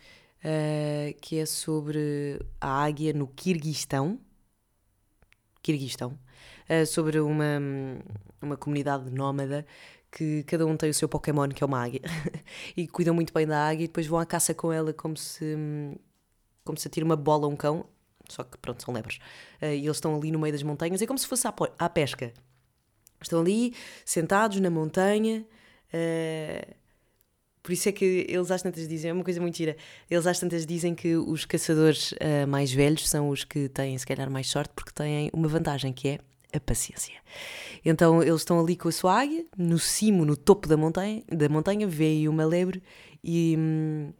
uh, 0.44 1.20
que 1.20 1.38
é 1.38 1.46
sobre 1.46 2.40
a 2.60 2.84
águia 2.84 3.12
no 3.12 3.26
Quirguistão. 3.28 4.18
Quirguistão. 5.62 6.18
Uh, 6.68 6.86
sobre 6.86 7.18
uma, 7.20 7.60
uma 8.40 8.56
comunidade 8.56 9.10
nómada 9.10 9.66
que 10.10 10.42
cada 10.44 10.66
um 10.66 10.76
tem 10.76 10.90
o 10.90 10.94
seu 10.94 11.08
Pokémon, 11.08 11.48
que 11.48 11.62
é 11.62 11.66
uma 11.66 11.82
águia, 11.82 12.00
e 12.76 12.86
cuidam 12.88 13.14
muito 13.14 13.32
bem 13.32 13.46
da 13.46 13.68
águia 13.68 13.84
e 13.84 13.88
depois 13.88 14.06
vão 14.06 14.18
à 14.18 14.24
caça 14.24 14.54
com 14.54 14.72
ela 14.72 14.92
como 14.92 15.16
se, 15.16 15.54
como 16.64 16.78
se 16.78 16.88
atira 16.88 17.04
uma 17.04 17.16
bola 17.16 17.46
a 17.46 17.48
um 17.48 17.56
cão, 17.56 17.86
só 18.28 18.42
que 18.44 18.56
pronto, 18.58 18.82
são 18.82 18.92
lebres. 18.92 19.16
Uh, 19.60 19.66
e 19.66 19.84
eles 19.84 19.96
estão 19.96 20.16
ali 20.16 20.30
no 20.30 20.38
meio 20.38 20.52
das 20.52 20.62
montanhas, 20.62 21.02
é 21.02 21.06
como 21.06 21.18
se 21.18 21.26
fosse 21.26 21.46
à, 21.46 21.54
à 21.78 21.88
pesca. 21.88 22.32
Estão 23.20 23.40
ali, 23.40 23.74
sentados 24.04 24.60
na 24.60 24.70
montanha. 24.70 25.44
Uh, 25.92 26.77
por 27.62 27.72
isso 27.72 27.88
é 27.88 27.92
que 27.92 28.26
eles 28.28 28.50
às 28.50 28.62
tantas 28.62 28.88
dizem, 28.88 29.10
é 29.10 29.14
uma 29.14 29.24
coisa 29.24 29.40
muito 29.40 29.56
gira, 29.56 29.76
eles 30.10 30.26
às 30.26 30.38
tantas 30.38 30.64
dizem 30.64 30.94
que 30.94 31.16
os 31.16 31.44
caçadores 31.44 32.12
uh, 32.12 32.46
mais 32.48 32.72
velhos 32.72 33.08
são 33.08 33.28
os 33.28 33.44
que 33.44 33.68
têm, 33.68 33.96
se 33.98 34.06
calhar, 34.06 34.30
mais 34.30 34.48
sorte 34.48 34.72
porque 34.74 34.92
têm 34.92 35.30
uma 35.32 35.48
vantagem 35.48 35.92
que 35.92 36.08
é 36.08 36.18
a 36.52 36.60
paciência. 36.60 37.14
Então 37.84 38.22
eles 38.22 38.40
estão 38.40 38.58
ali 38.60 38.76
com 38.76 38.88
a 38.88 38.92
sua 38.92 39.20
águia, 39.20 39.44
no 39.56 39.78
cimo, 39.78 40.24
no 40.24 40.36
topo 40.36 40.68
da 40.68 40.76
montanha, 40.76 41.22
da 41.30 41.48
montanha 41.48 41.86
veem 41.86 42.28
uma 42.28 42.44
lebre 42.44 42.82
e 43.22 43.54
hum, 43.58 44.12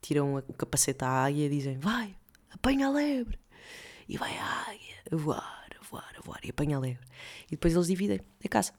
tiram 0.00 0.36
o 0.36 0.42
capacete 0.54 1.04
à 1.04 1.08
águia 1.08 1.46
e 1.46 1.48
dizem: 1.48 1.78
Vai, 1.78 2.14
apanha 2.50 2.88
a 2.88 2.90
lebre. 2.90 3.38
E 4.08 4.16
vai 4.16 4.36
a 4.36 4.70
águia 4.70 4.96
a 5.10 5.16
voar, 5.16 5.68
a 5.80 5.84
voar, 5.84 6.12
a 6.18 6.20
voar 6.20 6.40
e 6.44 6.50
apanha 6.50 6.76
a 6.76 6.80
lebre. 6.80 7.04
E 7.46 7.52
depois 7.52 7.74
eles 7.74 7.86
dividem 7.86 8.20
a 8.44 8.48
caça 8.48 8.72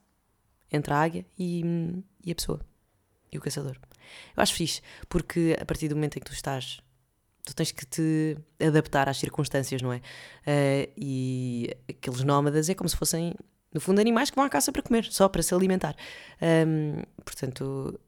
entre 0.71 0.93
a 0.93 1.01
águia 1.01 1.25
e, 1.37 1.61
hum, 1.63 2.03
e 2.23 2.31
a 2.31 2.35
pessoa 2.35 2.59
e 3.31 3.37
o 3.37 3.41
caçador. 3.41 3.77
Eu 4.35 4.43
acho 4.43 4.53
fixe, 4.53 4.81
porque 5.09 5.55
a 5.59 5.65
partir 5.65 5.87
do 5.87 5.95
momento 5.95 6.17
em 6.17 6.19
que 6.19 6.25
tu 6.25 6.33
estás, 6.33 6.79
tu 7.45 7.55
tens 7.55 7.71
que 7.71 7.85
te 7.85 8.37
adaptar 8.59 9.09
às 9.09 9.17
circunstâncias, 9.17 9.81
não 9.81 9.91
é? 9.91 9.97
Uh, 9.97 10.93
e 10.97 11.69
aqueles 11.89 12.23
nómadas 12.23 12.69
é 12.69 12.73
como 12.73 12.89
se 12.89 12.95
fossem, 12.95 13.33
no 13.73 13.81
fundo, 13.81 13.99
animais 13.99 14.29
que 14.29 14.35
vão 14.35 14.45
à 14.45 14.49
caça 14.49 14.71
para 14.71 14.81
comer, 14.81 15.05
só 15.05 15.27
para 15.27 15.43
se 15.43 15.53
alimentar. 15.53 15.95
Um, 16.41 17.01
portanto, 17.23 17.99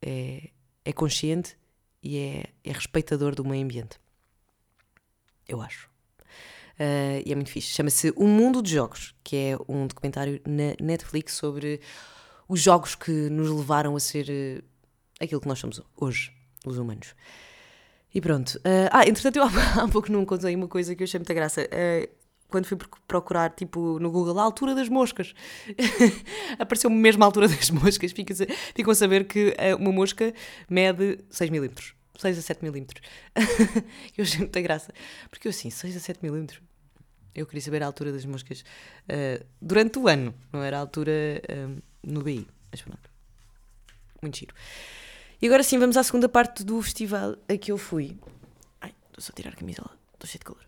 é, 0.00 0.50
é 0.84 0.92
consciente 0.92 1.56
e 2.02 2.18
é, 2.18 2.44
é 2.62 2.72
respeitador 2.72 3.34
do 3.34 3.44
meio 3.44 3.64
ambiente. 3.64 3.98
Eu 5.48 5.60
acho. 5.60 5.88
Uh, 6.74 7.22
e 7.24 7.32
é 7.32 7.34
muito 7.34 7.50
fixe. 7.50 7.68
Chama-se 7.68 8.12
O 8.16 8.26
Mundo 8.26 8.60
dos 8.60 8.70
Jogos, 8.70 9.14
que 9.22 9.36
é 9.36 9.56
um 9.68 9.86
documentário 9.86 10.40
na 10.46 10.74
Netflix 10.80 11.34
sobre 11.34 11.80
os 12.48 12.60
jogos 12.60 12.94
que 12.94 13.10
nos 13.10 13.50
levaram 13.50 13.96
a 13.96 14.00
ser 14.00 14.28
uh, 14.28 14.64
aquilo 15.20 15.40
que 15.40 15.48
nós 15.48 15.58
somos 15.58 15.80
hoje, 15.96 16.32
os 16.64 16.78
humanos. 16.78 17.14
E 18.14 18.20
pronto. 18.20 18.54
Uh, 18.58 18.88
ah, 18.92 19.06
entretanto, 19.06 19.36
eu 19.36 19.42
há, 19.82 19.88
pouco 19.88 20.10
não 20.12 20.24
contei 20.24 20.54
uma 20.54 20.68
coisa 20.68 20.94
que 20.94 21.02
eu 21.02 21.04
achei 21.04 21.18
muita 21.18 21.34
graça. 21.34 21.62
Uh, 21.62 22.08
quando 22.48 22.66
fui 22.66 22.78
procurar, 23.08 23.50
tipo, 23.50 23.98
no 23.98 24.12
Google, 24.12 24.38
a 24.38 24.42
altura 24.44 24.74
das 24.76 24.88
moscas. 24.88 25.34
Apareceu-me 26.56 26.96
mesmo 26.96 27.24
a 27.24 27.26
altura 27.26 27.48
das 27.48 27.70
moscas. 27.70 28.12
Ficam 28.12 28.92
a 28.92 28.94
saber 28.94 29.26
que 29.26 29.48
uh, 29.48 29.76
uma 29.76 29.90
mosca 29.90 30.32
mede 30.70 31.18
6 31.30 31.50
milímetros. 31.50 31.94
6 32.16 32.38
a 32.38 32.42
7 32.42 32.62
milímetros. 32.62 33.02
eu 34.16 34.22
achei 34.22 34.38
muita 34.38 34.60
graça. 34.60 34.92
Porque 35.28 35.48
eu 35.48 35.50
assim, 35.50 35.68
6 35.68 35.96
a 35.96 36.00
7 36.00 36.20
milímetros. 36.22 36.62
Eu 37.34 37.46
queria 37.46 37.62
saber 37.62 37.82
a 37.82 37.86
altura 37.86 38.12
das 38.12 38.24
moscas 38.24 38.60
uh, 38.60 39.44
durante 39.60 39.98
o 39.98 40.06
ano, 40.06 40.32
não 40.52 40.62
era 40.62 40.76
a 40.76 40.80
altura 40.80 41.42
no 42.00 42.22
BI. 42.22 42.46
Mas 42.70 42.82
pronto. 42.82 43.10
Muito 44.22 44.38
giro. 44.38 44.54
E 45.40 45.46
agora 45.46 45.62
sim, 45.62 45.78
vamos 45.78 45.96
à 45.96 46.02
segunda 46.02 46.28
parte 46.28 46.64
do 46.64 46.80
festival 46.80 47.36
a 47.48 47.56
que 47.56 47.72
eu 47.72 47.78
fui. 47.78 48.18
Ai, 48.80 48.94
estou 49.08 49.22
só 49.22 49.32
a 49.32 49.36
tirar 49.36 49.52
a 49.52 49.56
camisola, 49.56 49.90
estou 50.14 50.28
cheio 50.28 50.38
de 50.38 50.44
calor. 50.44 50.64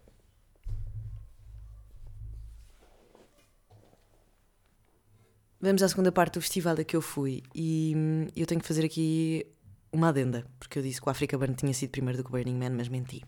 Vamos 5.60 5.82
à 5.82 5.88
segunda 5.88 6.12
parte 6.12 6.34
do 6.34 6.42
festival 6.42 6.76
a 6.78 6.84
que 6.84 6.94
eu 6.94 7.00
fui 7.00 7.42
e 7.54 7.94
hum, 7.96 8.26
eu 8.36 8.46
tenho 8.46 8.60
que 8.60 8.66
fazer 8.66 8.84
aqui 8.84 9.46
uma 9.90 10.10
adenda, 10.10 10.44
porque 10.58 10.78
eu 10.78 10.82
disse 10.82 11.00
que 11.00 11.08
o 11.08 11.10
Africa 11.10 11.38
Burn 11.38 11.54
tinha 11.54 11.72
sido 11.72 11.90
primeiro 11.90 12.18
do 12.18 12.24
que 12.24 12.28
o 12.28 12.32
Burning 12.32 12.56
Man, 12.56 12.70
mas 12.70 12.88
menti. 12.88 13.24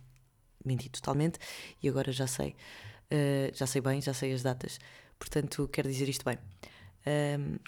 Menti 0.65 0.91
totalmente 0.91 1.39
e 1.83 1.89
agora 1.89 2.13
já 2.13 2.27
sei. 2.27 2.55
Uh, 3.11 3.55
já 3.55 3.67
sei 3.67 3.81
bem, 3.81 4.03
já 4.03 4.13
sei 4.13 4.33
as 4.35 4.43
datas. 4.43 4.79
Portanto, 5.19 5.69
quero 5.73 5.89
dizer 5.89 6.09
isto 6.09 6.25
bem. 6.25 6.37
Uh, 7.07 7.59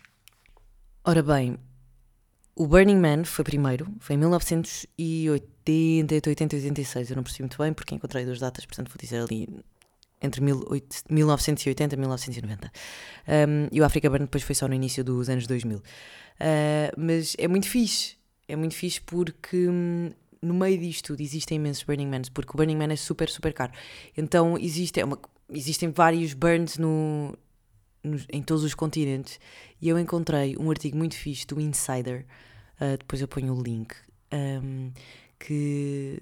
ora 1.02 1.22
bem, 1.22 1.58
o 2.54 2.66
Burning 2.66 2.98
Man 2.98 3.24
foi 3.24 3.44
primeiro, 3.44 3.86
foi 4.00 4.16
em 4.16 4.18
1980, 4.18 6.28
80 6.28 6.54
e 6.54 6.58
86, 6.58 7.10
eu 7.10 7.16
não 7.16 7.22
percebi 7.22 7.44
muito 7.44 7.58
bem 7.58 7.72
porque 7.72 7.94
encontrei 7.94 8.24
duas 8.24 8.38
datas, 8.38 8.66
portanto 8.66 8.88
vou 8.88 8.98
dizer 8.98 9.22
ali 9.22 9.48
entre 10.22 10.42
1980 10.42 11.94
e 11.94 11.98
1990. 11.98 12.72
Um, 13.26 13.68
e 13.72 13.80
o 13.80 13.84
Africa 13.84 14.10
Burn 14.10 14.24
depois 14.24 14.42
foi 14.42 14.54
só 14.54 14.68
no 14.68 14.74
início 14.74 15.02
dos 15.02 15.30
anos 15.30 15.46
2000. 15.46 15.78
Uh, 15.78 15.82
mas 16.96 17.34
é 17.38 17.48
muito 17.48 17.68
fixe, 17.68 18.16
é 18.46 18.54
muito 18.54 18.74
fixe 18.74 19.00
porque 19.00 19.68
hum, 19.68 20.10
no 20.42 20.54
meio 20.54 20.78
disto 20.78 21.08
tudo 21.08 21.22
existem 21.22 21.56
imensos 21.56 21.84
Burning 21.84 22.08
Mans, 22.08 22.28
porque 22.28 22.52
o 22.52 22.56
Burning 22.56 22.76
Man 22.76 22.92
é 22.92 22.96
super, 22.96 23.28
super 23.28 23.52
caro. 23.52 23.72
Então 24.16 24.58
existe, 24.58 25.00
é 25.00 25.04
uma, 25.04 25.18
existem 25.50 25.90
vários 25.90 26.34
burns 26.34 26.76
no, 26.76 27.36
no, 28.02 28.18
em 28.30 28.42
todos 28.42 28.64
os 28.64 28.74
continentes 28.74 29.38
e 29.80 29.88
eu 29.88 29.98
encontrei 29.98 30.56
um 30.56 30.70
artigo 30.70 30.96
muito 30.96 31.14
fixe 31.14 31.46
do 31.46 31.60
Insider 31.60 32.26
Uh, 32.80 32.96
depois 32.96 33.20
eu 33.20 33.28
ponho 33.28 33.54
o 33.54 33.62
link. 33.62 33.94
Um, 34.32 34.92
que 35.38 36.20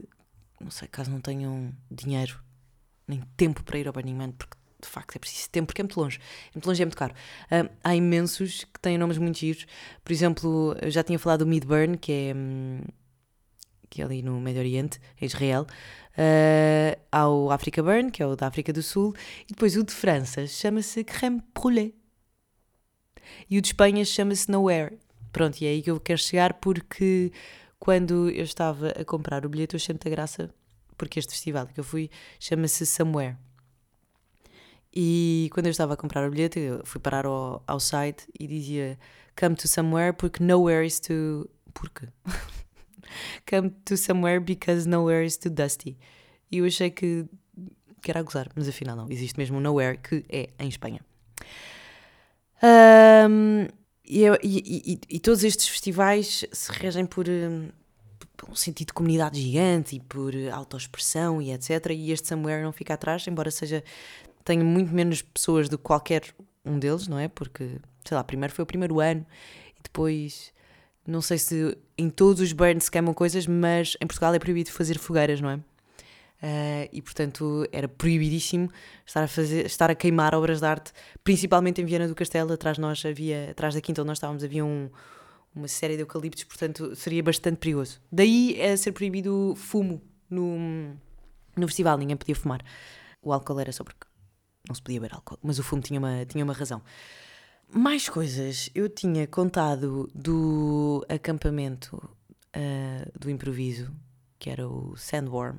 não 0.61 0.71
sei, 0.71 0.89
caso 0.89 1.11
não 1.11 1.21
tenham 1.21 1.73
dinheiro 1.91 2.43
nem 3.07 3.23
tempo 3.37 3.63
para 3.63 3.79
ir 3.79 3.87
ao 3.87 3.93
Burning 3.93 4.15
Man, 4.15 4.33
porque 4.33 4.57
de 4.81 4.89
facto 4.89 5.17
é 5.17 5.19
preciso 5.19 5.49
tempo, 5.51 5.69
porque 5.69 5.81
é 5.81 5.85
muito 5.85 6.01
longe. 6.01 6.19
É 6.19 6.55
muito 6.55 6.67
longe 6.67 6.83
é 6.83 6.85
muito 6.85 6.97
caro. 6.97 7.15
Um, 7.51 7.69
há 7.83 7.95
imensos 7.95 8.65
que 8.65 8.81
têm 8.81 8.99
nomes 8.99 9.19
muito 9.19 9.39
giros. 9.39 9.67
Por 10.03 10.13
exemplo, 10.13 10.77
eu 10.83 10.91
já 10.91 11.05
tinha 11.05 11.19
falado 11.19 11.41
do 11.41 11.47
Midburn, 11.47 11.97
que 11.97 12.13
é, 12.13 12.35
um, 12.35 12.81
que 13.89 14.03
é 14.03 14.05
ali 14.05 14.21
no 14.21 14.41
Médio 14.41 14.61
Oriente, 14.61 15.01
em 15.21 15.27
Israel. 15.27 15.65
Uh, 16.19 16.99
há 17.13 17.29
o 17.29 17.51
Africa 17.53 17.81
Burn, 17.81 18.11
que 18.11 18.21
é 18.21 18.27
o 18.27 18.35
da 18.35 18.49
África 18.49 18.73
do 18.73 18.83
Sul. 18.83 19.15
E 19.45 19.53
depois 19.53 19.77
o 19.77 19.85
de 19.85 19.93
França 19.93 20.47
chama-se 20.47 21.05
Crème 21.05 21.41
Brûlée. 21.55 21.95
E 23.49 23.57
o 23.57 23.63
de 23.63 23.69
Espanha 23.69 24.05
chama-se 24.05 24.51
Nowhere. 24.51 24.99
Pronto, 25.33 25.61
e 25.61 25.67
é 25.67 25.71
aí 25.71 25.83
que 25.83 25.91
eu 25.91 26.01
quero 26.01 26.19
chegar 26.19 26.55
porque 26.55 27.31
quando 27.79 28.29
eu 28.31 28.45
estava 28.45 28.89
a 28.91 29.05
comprar 29.05 29.47
o 29.47 29.49
bilhete 29.49 29.75
eu 29.75 29.79
achei 29.79 29.93
muita 29.93 30.11
graça 30.11 30.51
porque 30.97 31.19
este 31.21 31.33
festival 31.33 31.67
que 31.67 31.79
eu 31.79 31.85
fui 31.85 32.11
chama-se 32.41 32.85
Somewhere. 32.85 33.37
E 34.93 35.49
quando 35.53 35.67
eu 35.67 35.71
estava 35.71 35.95
a 35.95 35.97
comprar 35.97 36.27
o 36.27 36.31
bilhete, 36.31 36.59
eu 36.59 36.85
fui 36.85 37.01
parar 37.01 37.27
ao, 37.27 37.63
ao 37.67 37.79
site 37.79 38.27
e 38.39 38.47
dizia 38.47 38.99
Come 39.39 39.55
to 39.55 39.69
somewhere 39.69 40.13
porque 40.13 40.43
nowhere 40.43 40.85
is 40.85 40.99
too. 40.99 41.49
Porque? 41.73 42.09
Come 43.47 43.71
to 43.85 43.97
somewhere 43.97 44.41
because 44.41 44.89
nowhere 44.89 45.25
is 45.25 45.37
too 45.37 45.51
dusty. 45.51 45.97
E 46.51 46.59
eu 46.59 46.65
achei 46.65 46.91
que, 46.91 47.27
que 48.03 48.11
era 48.11 48.21
a 48.21 48.23
gozar, 48.23 48.49
mas 48.55 48.69
afinal 48.69 48.97
não. 48.97 49.11
Existe 49.11 49.39
mesmo 49.39 49.59
um 49.59 49.61
nowhere 49.61 49.99
que 49.99 50.25
é 50.29 50.49
em 50.59 50.69
Espanha. 50.69 51.01
Um, 52.63 53.67
e, 54.05 54.25
e, 54.25 54.93
e, 54.93 55.01
e, 55.09 55.21
todos 55.21 55.45
estes 55.45 55.69
festivais 55.69 56.45
se 56.51 56.73
regem 56.73 57.07
por, 57.07 57.29
hum, 57.29 57.69
por, 58.37 58.51
um 58.51 58.55
sentido 58.55 58.89
de 58.89 58.95
comunidade 58.95 59.41
gigante 59.41 59.97
e 59.97 60.01
por 60.01 60.33
autoexpressão 60.53 61.43
e 61.43 61.53
etc. 61.53 61.91
E 61.91 62.11
este 62.11 62.27
Somewhere 62.27 62.63
não 62.63 62.73
fica 62.73 62.95
atrás, 62.95 63.27
embora 63.27 63.51
seja 63.51 63.85
tenha 64.45 64.65
muito 64.65 64.95
menos 64.95 65.21
pessoas 65.21 65.69
do 65.69 65.77
que 65.77 65.85
qualquer 65.85 66.23
um 66.65 66.79
deles, 66.79 67.07
não 67.07 67.19
é? 67.19 67.29
Porque, 67.29 67.79
sei 68.05 68.17
lá, 68.17 68.25
primeiro 68.25 68.55
foi 68.55 68.63
o 68.63 68.67
primeiro 68.67 68.99
ano 68.99 69.27
e 69.79 69.83
depois 69.83 70.53
não 71.09 71.23
sei 71.23 71.39
se 71.39 71.77
em 71.97 72.11
todos 72.11 72.43
os 72.43 72.53
burns 72.53 72.91
queimam 72.91 73.15
coisas, 73.15 73.47
mas 73.47 73.97
em 73.99 74.07
Portugal 74.07 74.35
é 74.35 74.39
proibido 74.39 74.71
fazer 74.71 74.99
fogueiras, 74.99 75.41
não 75.41 75.49
é? 75.49 75.57
Uh, 75.57 76.89
e 76.93 77.03
portanto 77.03 77.67
era 77.73 77.89
proibidíssimo 77.89 78.71
estar 79.05 79.25
a, 79.25 79.27
fazer, 79.27 79.67
estar 79.67 79.91
a 79.91 79.95
queimar 79.95 80.35
obras 80.35 80.61
de 80.61 80.67
arte, 80.67 80.93
principalmente 81.25 81.81
em 81.81 81.85
Viana 81.87 82.07
do 82.07 82.15
Castelo. 82.15 82.53
Atrás 82.53 82.77
nós 82.77 83.03
havia, 83.05 83.51
atrás 83.51 83.75
da 83.75 83.81
quinta 83.81 84.03
onde 84.03 84.09
nós 84.09 84.19
estávamos, 84.19 84.45
havia 84.45 84.63
um, 84.63 84.91
uma 85.55 85.67
série 85.67 85.97
de 85.97 86.03
eucaliptos, 86.03 86.45
portanto 86.45 86.95
seria 86.95 87.23
bastante 87.23 87.57
perigoso. 87.57 88.01
Daí 88.13 88.61
é 88.61 88.77
ser 88.77 88.93
proibido 88.93 89.55
fumo 89.57 90.03
no, 90.29 90.95
no 91.57 91.67
festival, 91.67 91.97
ninguém 91.97 92.19
podia 92.19 92.37
fumar. 92.37 92.63
O 93.23 93.33
álcool 93.33 93.59
era 93.59 93.73
só 93.73 93.83
porque 93.83 94.07
não 94.69 94.75
se 94.75 94.83
podia 94.83 95.01
beber 95.01 95.15
álcool, 95.15 95.39
mas 95.43 95.59
o 95.59 95.63
fumo 95.63 95.81
tinha 95.81 95.99
uma, 95.99 96.27
tinha 96.27 96.45
uma 96.45 96.53
razão. 96.53 96.83
Mais 97.71 98.09
coisas, 98.09 98.71
eu 98.75 98.89
tinha 98.89 99.27
contado 99.27 100.11
do 100.15 101.05
acampamento 101.07 101.97
uh, 101.97 103.19
do 103.19 103.31
improviso, 103.31 103.93
que 104.39 104.49
era 104.49 104.67
o 104.67 104.97
Sandworm, 104.97 105.59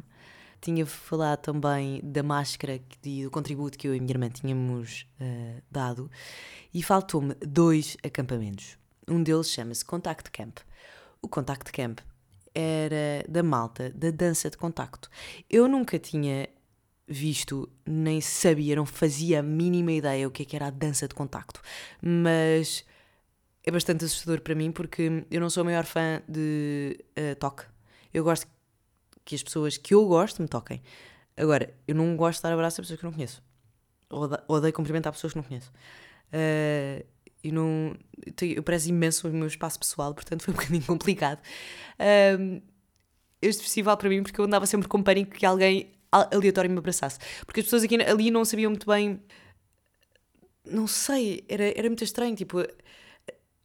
tinha 0.59 0.85
falado 0.87 1.39
também 1.39 2.01
da 2.03 2.23
máscara 2.23 2.81
e 3.05 3.23
do 3.23 3.31
contributo 3.31 3.77
que 3.77 3.87
eu 3.87 3.93
e 3.93 3.97
a 3.97 4.01
minha 4.01 4.11
irmã 4.11 4.27
tínhamos 4.27 5.07
uh, 5.21 5.61
dado 5.69 6.09
e 6.73 6.81
faltou-me 6.81 7.35
dois 7.35 7.95
acampamentos. 8.03 8.77
Um 9.07 9.21
deles 9.21 9.49
chama-se 9.49 9.85
Contact 9.85 10.31
Camp. 10.31 10.57
O 11.21 11.27
Contact 11.27 11.71
Camp 11.71 11.99
era 12.55 13.23
da 13.29 13.43
malta 13.43 13.91
da 13.91 14.09
dança 14.09 14.49
de 14.49 14.57
contacto. 14.57 15.09
Eu 15.49 15.67
nunca 15.67 15.99
tinha 15.99 16.49
visto, 17.09 17.67
nem 17.85 18.21
sabia, 18.21 18.75
não 18.75 18.85
fazia 18.85 19.39
a 19.39 19.43
mínima 19.43 19.91
ideia 19.91 20.27
o 20.27 20.31
que, 20.31 20.43
é 20.43 20.45
que 20.45 20.55
era 20.55 20.67
a 20.67 20.69
dança 20.69 21.07
de 21.07 21.15
contacto, 21.15 21.59
mas 21.99 22.85
é 23.63 23.71
bastante 23.71 24.05
assustador 24.05 24.41
para 24.41 24.53
mim 24.53 24.71
porque 24.71 25.25
eu 25.29 25.41
não 25.41 25.49
sou 25.49 25.61
a 25.61 25.63
maior 25.63 25.85
fã 25.85 26.21
de 26.27 27.03
uh, 27.17 27.35
toque. 27.39 27.63
Eu 28.13 28.23
gosto 28.23 28.47
que 29.25 29.35
as 29.35 29.41
pessoas 29.41 29.77
que 29.77 29.93
eu 29.93 30.05
gosto 30.07 30.41
me 30.41 30.47
toquem. 30.47 30.81
Agora, 31.35 31.73
eu 31.87 31.95
não 31.95 32.15
gosto 32.15 32.39
de 32.39 32.43
dar 32.43 32.53
abraço 32.53 32.79
a 32.79 32.83
pessoas 32.83 32.99
que 32.99 33.05
não 33.05 33.13
conheço. 33.13 33.41
Odeio, 34.09 34.41
odeio 34.47 34.73
cumprimentar 34.73 35.11
pessoas 35.11 35.33
que 35.33 35.39
não 35.39 35.43
conheço. 35.43 35.71
Uh, 36.33 37.05
eu 37.43 37.53
não. 37.53 37.95
Eu 38.41 38.63
prezo 38.63 38.89
imenso 38.89 39.27
o 39.27 39.31
meu 39.31 39.47
espaço 39.47 39.79
pessoal, 39.79 40.13
portanto 40.13 40.43
foi 40.43 40.53
um 40.53 40.57
bocadinho 40.57 40.83
complicado. 40.83 41.39
Um, 42.39 42.61
este 43.41 43.63
festival 43.63 43.97
para 43.97 44.09
mim, 44.09 44.21
porque 44.21 44.39
eu 44.39 44.45
andava 44.45 44.65
sempre 44.65 44.87
com 44.87 45.01
pânico 45.01 45.31
que 45.31 45.45
alguém 45.45 45.91
aleatório 46.11 46.69
me 46.69 46.77
abraçasse. 46.77 47.19
Porque 47.45 47.59
as 47.59 47.65
pessoas 47.65 47.83
aqui, 47.83 47.95
ali 48.01 48.31
não 48.31 48.43
sabiam 48.45 48.71
muito 48.71 48.87
bem. 48.87 49.21
Não 50.65 50.87
sei, 50.87 51.43
era, 51.47 51.77
era 51.77 51.87
muito 51.89 52.03
estranho. 52.03 52.35
Tipo, 52.35 52.63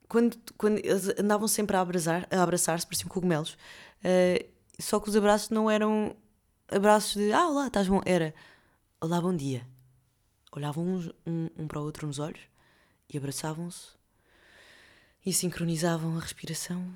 quando, 0.09 0.37
quando 0.57 0.79
eles 0.79 1.09
andavam 1.19 1.49
sempre 1.49 1.77
a 1.77 1.81
abraçar-se, 1.81 2.27
a 2.31 2.43
abraçar 2.43 2.85
pareciam 2.85 3.09
cogumelos. 3.09 3.57
Uh, 4.05 4.45
só 4.79 5.01
que 5.01 5.09
os 5.09 5.17
abraços 5.17 5.51
não 5.51 5.71
eram 5.71 6.17
abraços 6.69 7.15
de 7.15 7.33
ah, 7.33 7.49
olá, 7.49 7.67
estás 7.67 7.89
bom. 7.89 8.01
Era 8.05 8.35
olá, 9.01 9.21
bom 9.21 9.35
dia. 9.35 9.67
Olhavam 10.53 10.87
uns, 10.87 11.09
um, 11.27 11.49
um 11.57 11.67
para 11.67 11.81
o 11.81 11.85
outro 11.85 12.07
nos 12.07 12.19
olhos 12.19 12.41
e 13.13 13.19
abraçavam-se 13.19 13.89
e 15.25 15.33
sincronizavam 15.33 16.17
a 16.17 16.21
respiração 16.21 16.87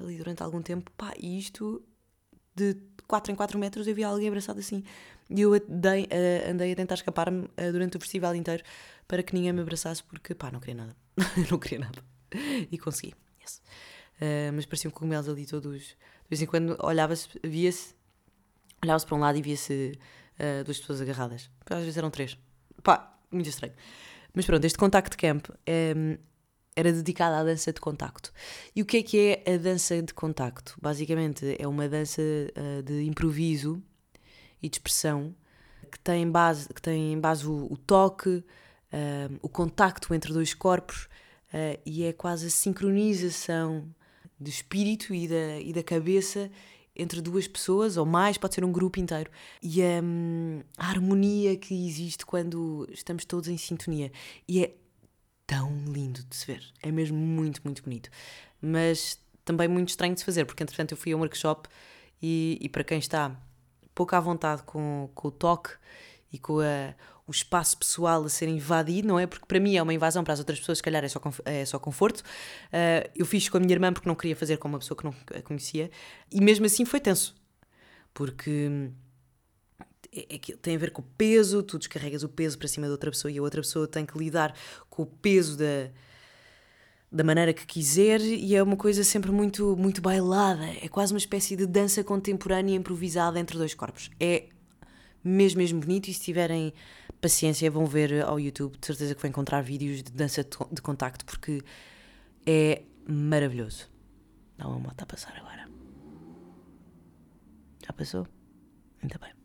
ali 0.00 0.16
durante 0.16 0.42
algum 0.42 0.62
tempo. 0.62 0.90
Pá, 0.92 1.12
isto 1.18 1.82
de 2.54 2.76
4 3.06 3.32
em 3.32 3.34
4 3.34 3.58
metros 3.58 3.86
eu 3.86 3.94
via 3.94 4.08
alguém 4.08 4.28
abraçado 4.28 4.58
assim. 4.58 4.82
E 5.28 5.40
eu 5.40 5.54
andei, 5.54 6.04
uh, 6.04 6.50
andei 6.50 6.72
a 6.72 6.76
tentar 6.76 6.94
escapar-me 6.94 7.44
uh, 7.44 7.72
durante 7.72 7.96
o 7.96 8.00
festival 8.00 8.34
inteiro 8.34 8.62
para 9.06 9.22
que 9.22 9.34
ninguém 9.34 9.52
me 9.52 9.60
abraçasse 9.60 10.02
porque, 10.02 10.34
pá, 10.34 10.50
não 10.50 10.60
queria 10.60 10.74
nada. 10.74 10.96
não 11.50 11.58
queria 11.58 11.80
nada. 11.80 12.02
E 12.70 12.78
consegui. 12.78 13.14
Yes. 13.40 13.62
Uh, 14.16 14.52
mas 14.54 14.66
pareciam 14.66 14.90
cogumelos 14.90 15.28
ali 15.28 15.46
todos. 15.46 15.82
De 15.82 15.96
vez 16.28 16.42
em 16.42 16.46
quando 16.46 16.76
olhava-se, 16.82 17.28
via-se, 17.44 17.94
olhava-se 18.82 19.06
para 19.06 19.16
um 19.16 19.20
lado 19.20 19.38
e 19.38 19.42
via-se 19.42 19.92
duas 20.64 20.80
pessoas 20.80 21.00
agarradas. 21.00 21.50
Às 21.66 21.80
vezes 21.80 21.96
eram 21.96 22.10
três. 22.10 22.36
Pá, 22.82 23.16
muito 23.30 23.48
estranho. 23.48 23.74
Mas 24.34 24.46
pronto, 24.46 24.64
este 24.64 24.78
Contact 24.78 25.16
Camp 25.16 25.48
é, 25.66 25.94
era 26.74 26.92
dedicado 26.92 27.34
à 27.36 27.44
dança 27.44 27.72
de 27.72 27.80
contacto. 27.80 28.32
E 28.74 28.82
o 28.82 28.86
que 28.86 28.98
é 28.98 29.02
que 29.02 29.18
é 29.44 29.54
a 29.54 29.56
dança 29.58 30.00
de 30.02 30.14
contacto? 30.14 30.76
Basicamente 30.80 31.56
é 31.58 31.68
uma 31.68 31.88
dança 31.88 32.22
uh, 32.22 32.82
de 32.82 33.04
improviso 33.04 33.82
e 34.62 34.68
de 34.68 34.76
expressão 34.76 35.34
que 35.90 35.98
tem 35.98 36.30
base, 36.30 36.68
que 36.72 36.80
tem 36.80 37.12
em 37.12 37.20
base 37.20 37.46
o, 37.46 37.70
o 37.70 37.76
toque, 37.76 38.30
uh, 38.30 39.38
o 39.42 39.48
contacto 39.48 40.14
entre 40.14 40.32
dois 40.32 40.54
corpos 40.54 41.08
uh, 41.52 41.78
e 41.84 42.04
é 42.04 42.12
quase 42.12 42.46
a 42.46 42.50
sincronização 42.50 43.86
do 44.40 44.48
espírito 44.48 45.14
e 45.14 45.28
da, 45.28 45.60
e 45.60 45.72
da 45.72 45.82
cabeça 45.82 46.50
entre 46.94 47.20
duas 47.20 47.48
pessoas 47.48 47.96
ou 47.96 48.04
mais, 48.04 48.36
pode 48.36 48.54
ser 48.54 48.64
um 48.64 48.72
grupo 48.72 49.00
inteiro. 49.00 49.30
E 49.62 49.82
a, 49.82 50.02
a 50.76 50.88
harmonia 50.88 51.56
que 51.56 51.86
existe 51.86 52.24
quando 52.26 52.86
estamos 52.92 53.24
todos 53.24 53.48
em 53.48 53.56
sintonia. 53.56 54.12
E 54.46 54.62
é 54.62 54.74
tão 55.52 55.70
lindo 55.86 56.22
de 56.22 56.34
se 56.34 56.46
ver. 56.46 56.64
É 56.82 56.90
mesmo 56.90 57.18
muito, 57.18 57.60
muito 57.62 57.82
bonito. 57.82 58.08
Mas 58.60 59.20
também 59.44 59.68
muito 59.68 59.90
estranho 59.90 60.14
de 60.14 60.20
se 60.20 60.24
fazer, 60.24 60.46
porque 60.46 60.62
entretanto 60.62 60.92
eu 60.92 60.96
fui 60.96 61.12
a 61.12 61.16
um 61.16 61.20
workshop 61.20 61.68
e, 62.22 62.58
e 62.58 62.68
para 62.70 62.82
quem 62.82 62.98
está 62.98 63.36
pouco 63.94 64.16
à 64.16 64.20
vontade 64.20 64.62
com, 64.62 65.10
com 65.14 65.28
o 65.28 65.30
toque 65.30 65.70
e 66.32 66.38
com 66.38 66.60
a, 66.60 66.94
o 67.26 67.30
espaço 67.30 67.76
pessoal 67.76 68.24
a 68.24 68.28
ser 68.30 68.48
invadido, 68.48 69.06
não 69.06 69.18
é? 69.18 69.26
Porque 69.26 69.44
para 69.44 69.60
mim 69.60 69.76
é 69.76 69.82
uma 69.82 69.92
invasão, 69.92 70.24
para 70.24 70.32
as 70.32 70.38
outras 70.38 70.58
pessoas, 70.58 70.78
se 70.78 70.82
calhar, 70.82 71.04
é 71.04 71.08
só, 71.08 71.20
é 71.44 71.66
só 71.66 71.78
conforto. 71.78 72.20
Uh, 72.20 73.10
eu 73.14 73.26
fiz 73.26 73.46
com 73.50 73.58
a 73.58 73.60
minha 73.60 73.74
irmã 73.74 73.92
porque 73.92 74.08
não 74.08 74.14
queria 74.14 74.34
fazer 74.34 74.56
com 74.56 74.68
uma 74.68 74.78
pessoa 74.78 74.96
que 74.96 75.04
não 75.04 75.14
a 75.36 75.42
conhecia, 75.42 75.90
e 76.30 76.40
mesmo 76.40 76.64
assim 76.64 76.86
foi 76.86 77.00
tenso, 77.00 77.34
porque 78.14 78.90
é, 80.14 80.38
tem 80.60 80.76
a 80.76 80.78
ver 80.78 80.90
com 80.90 81.00
o 81.00 81.04
peso, 81.16 81.62
tu 81.62 81.78
descarregas 81.78 82.22
o 82.22 82.28
peso 82.28 82.58
para 82.58 82.68
cima 82.68 82.86
da 82.86 82.92
outra 82.92 83.10
pessoa 83.10 83.32
e 83.32 83.38
a 83.38 83.42
outra 83.42 83.62
pessoa 83.62 83.88
tem 83.88 84.04
que 84.04 84.18
lidar 84.18 84.54
com 84.90 85.02
o 85.04 85.06
peso 85.06 85.56
da, 85.56 85.90
da 87.10 87.24
maneira 87.24 87.54
que 87.54 87.66
quiser 87.66 88.20
e 88.20 88.54
é 88.54 88.62
uma 88.62 88.76
coisa 88.76 89.02
sempre 89.04 89.30
muito, 89.30 89.74
muito 89.76 90.02
bailada. 90.02 90.66
É 90.82 90.88
quase 90.88 91.14
uma 91.14 91.18
espécie 91.18 91.56
de 91.56 91.66
dança 91.66 92.04
contemporânea 92.04 92.74
improvisada 92.74 93.40
entre 93.40 93.56
dois 93.56 93.74
corpos. 93.74 94.10
É 94.20 94.48
mesmo, 95.24 95.58
mesmo 95.58 95.80
bonito 95.80 96.08
e 96.08 96.14
se 96.14 96.20
tiverem 96.20 96.74
paciência 97.20 97.70
vão 97.70 97.86
ver 97.86 98.22
ao 98.22 98.38
YouTube, 98.38 98.76
de 98.76 98.86
certeza 98.86 99.14
que 99.14 99.22
vão 99.22 99.30
encontrar 99.30 99.62
vídeos 99.62 100.02
de 100.02 100.12
dança 100.12 100.44
de 100.44 100.82
contacto 100.82 101.24
porque 101.24 101.62
é 102.44 102.82
maravilhoso. 103.08 103.88
Dá 104.58 104.68
uma 104.68 104.78
moto 104.78 105.02
a 105.02 105.06
passar 105.06 105.34
agora. 105.36 105.66
Já 107.86 107.92
passou? 107.92 108.26
Ainda 109.02 109.18
bem. 109.18 109.41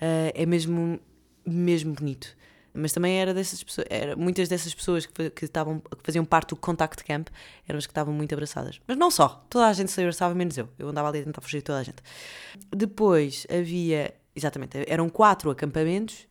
Uh, 0.00 0.32
é 0.34 0.46
mesmo, 0.46 1.00
mesmo 1.44 1.92
bonito. 1.92 2.36
Mas 2.72 2.92
também 2.92 3.20
era 3.20 3.34
dessas 3.34 3.62
pessoas, 3.62 3.86
era, 3.90 4.14
muitas 4.14 4.48
dessas 4.48 4.72
pessoas 4.72 5.04
que, 5.04 5.30
que, 5.30 5.44
estavam, 5.44 5.80
que 5.80 6.02
faziam 6.02 6.24
parte 6.24 6.50
do 6.50 6.56
Contact 6.56 7.02
Camp 7.02 7.28
eram 7.66 7.78
as 7.78 7.86
que 7.86 7.90
estavam 7.90 8.14
muito 8.14 8.32
abraçadas. 8.32 8.80
Mas 8.86 8.96
não 8.96 9.10
só, 9.10 9.44
toda 9.50 9.66
a 9.66 9.72
gente 9.72 9.90
se 9.90 10.00
abraçava, 10.00 10.34
menos 10.34 10.56
eu. 10.56 10.68
Eu 10.78 10.88
andava 10.88 11.08
ali 11.08 11.20
a 11.20 11.24
tentar 11.24 11.40
fugir 11.40 11.58
de 11.58 11.64
toda 11.64 11.80
a 11.80 11.82
gente. 11.82 12.02
Depois 12.70 13.46
havia, 13.50 14.14
exatamente, 14.34 14.84
eram 14.86 15.08
quatro 15.08 15.50
acampamentos. 15.50 16.28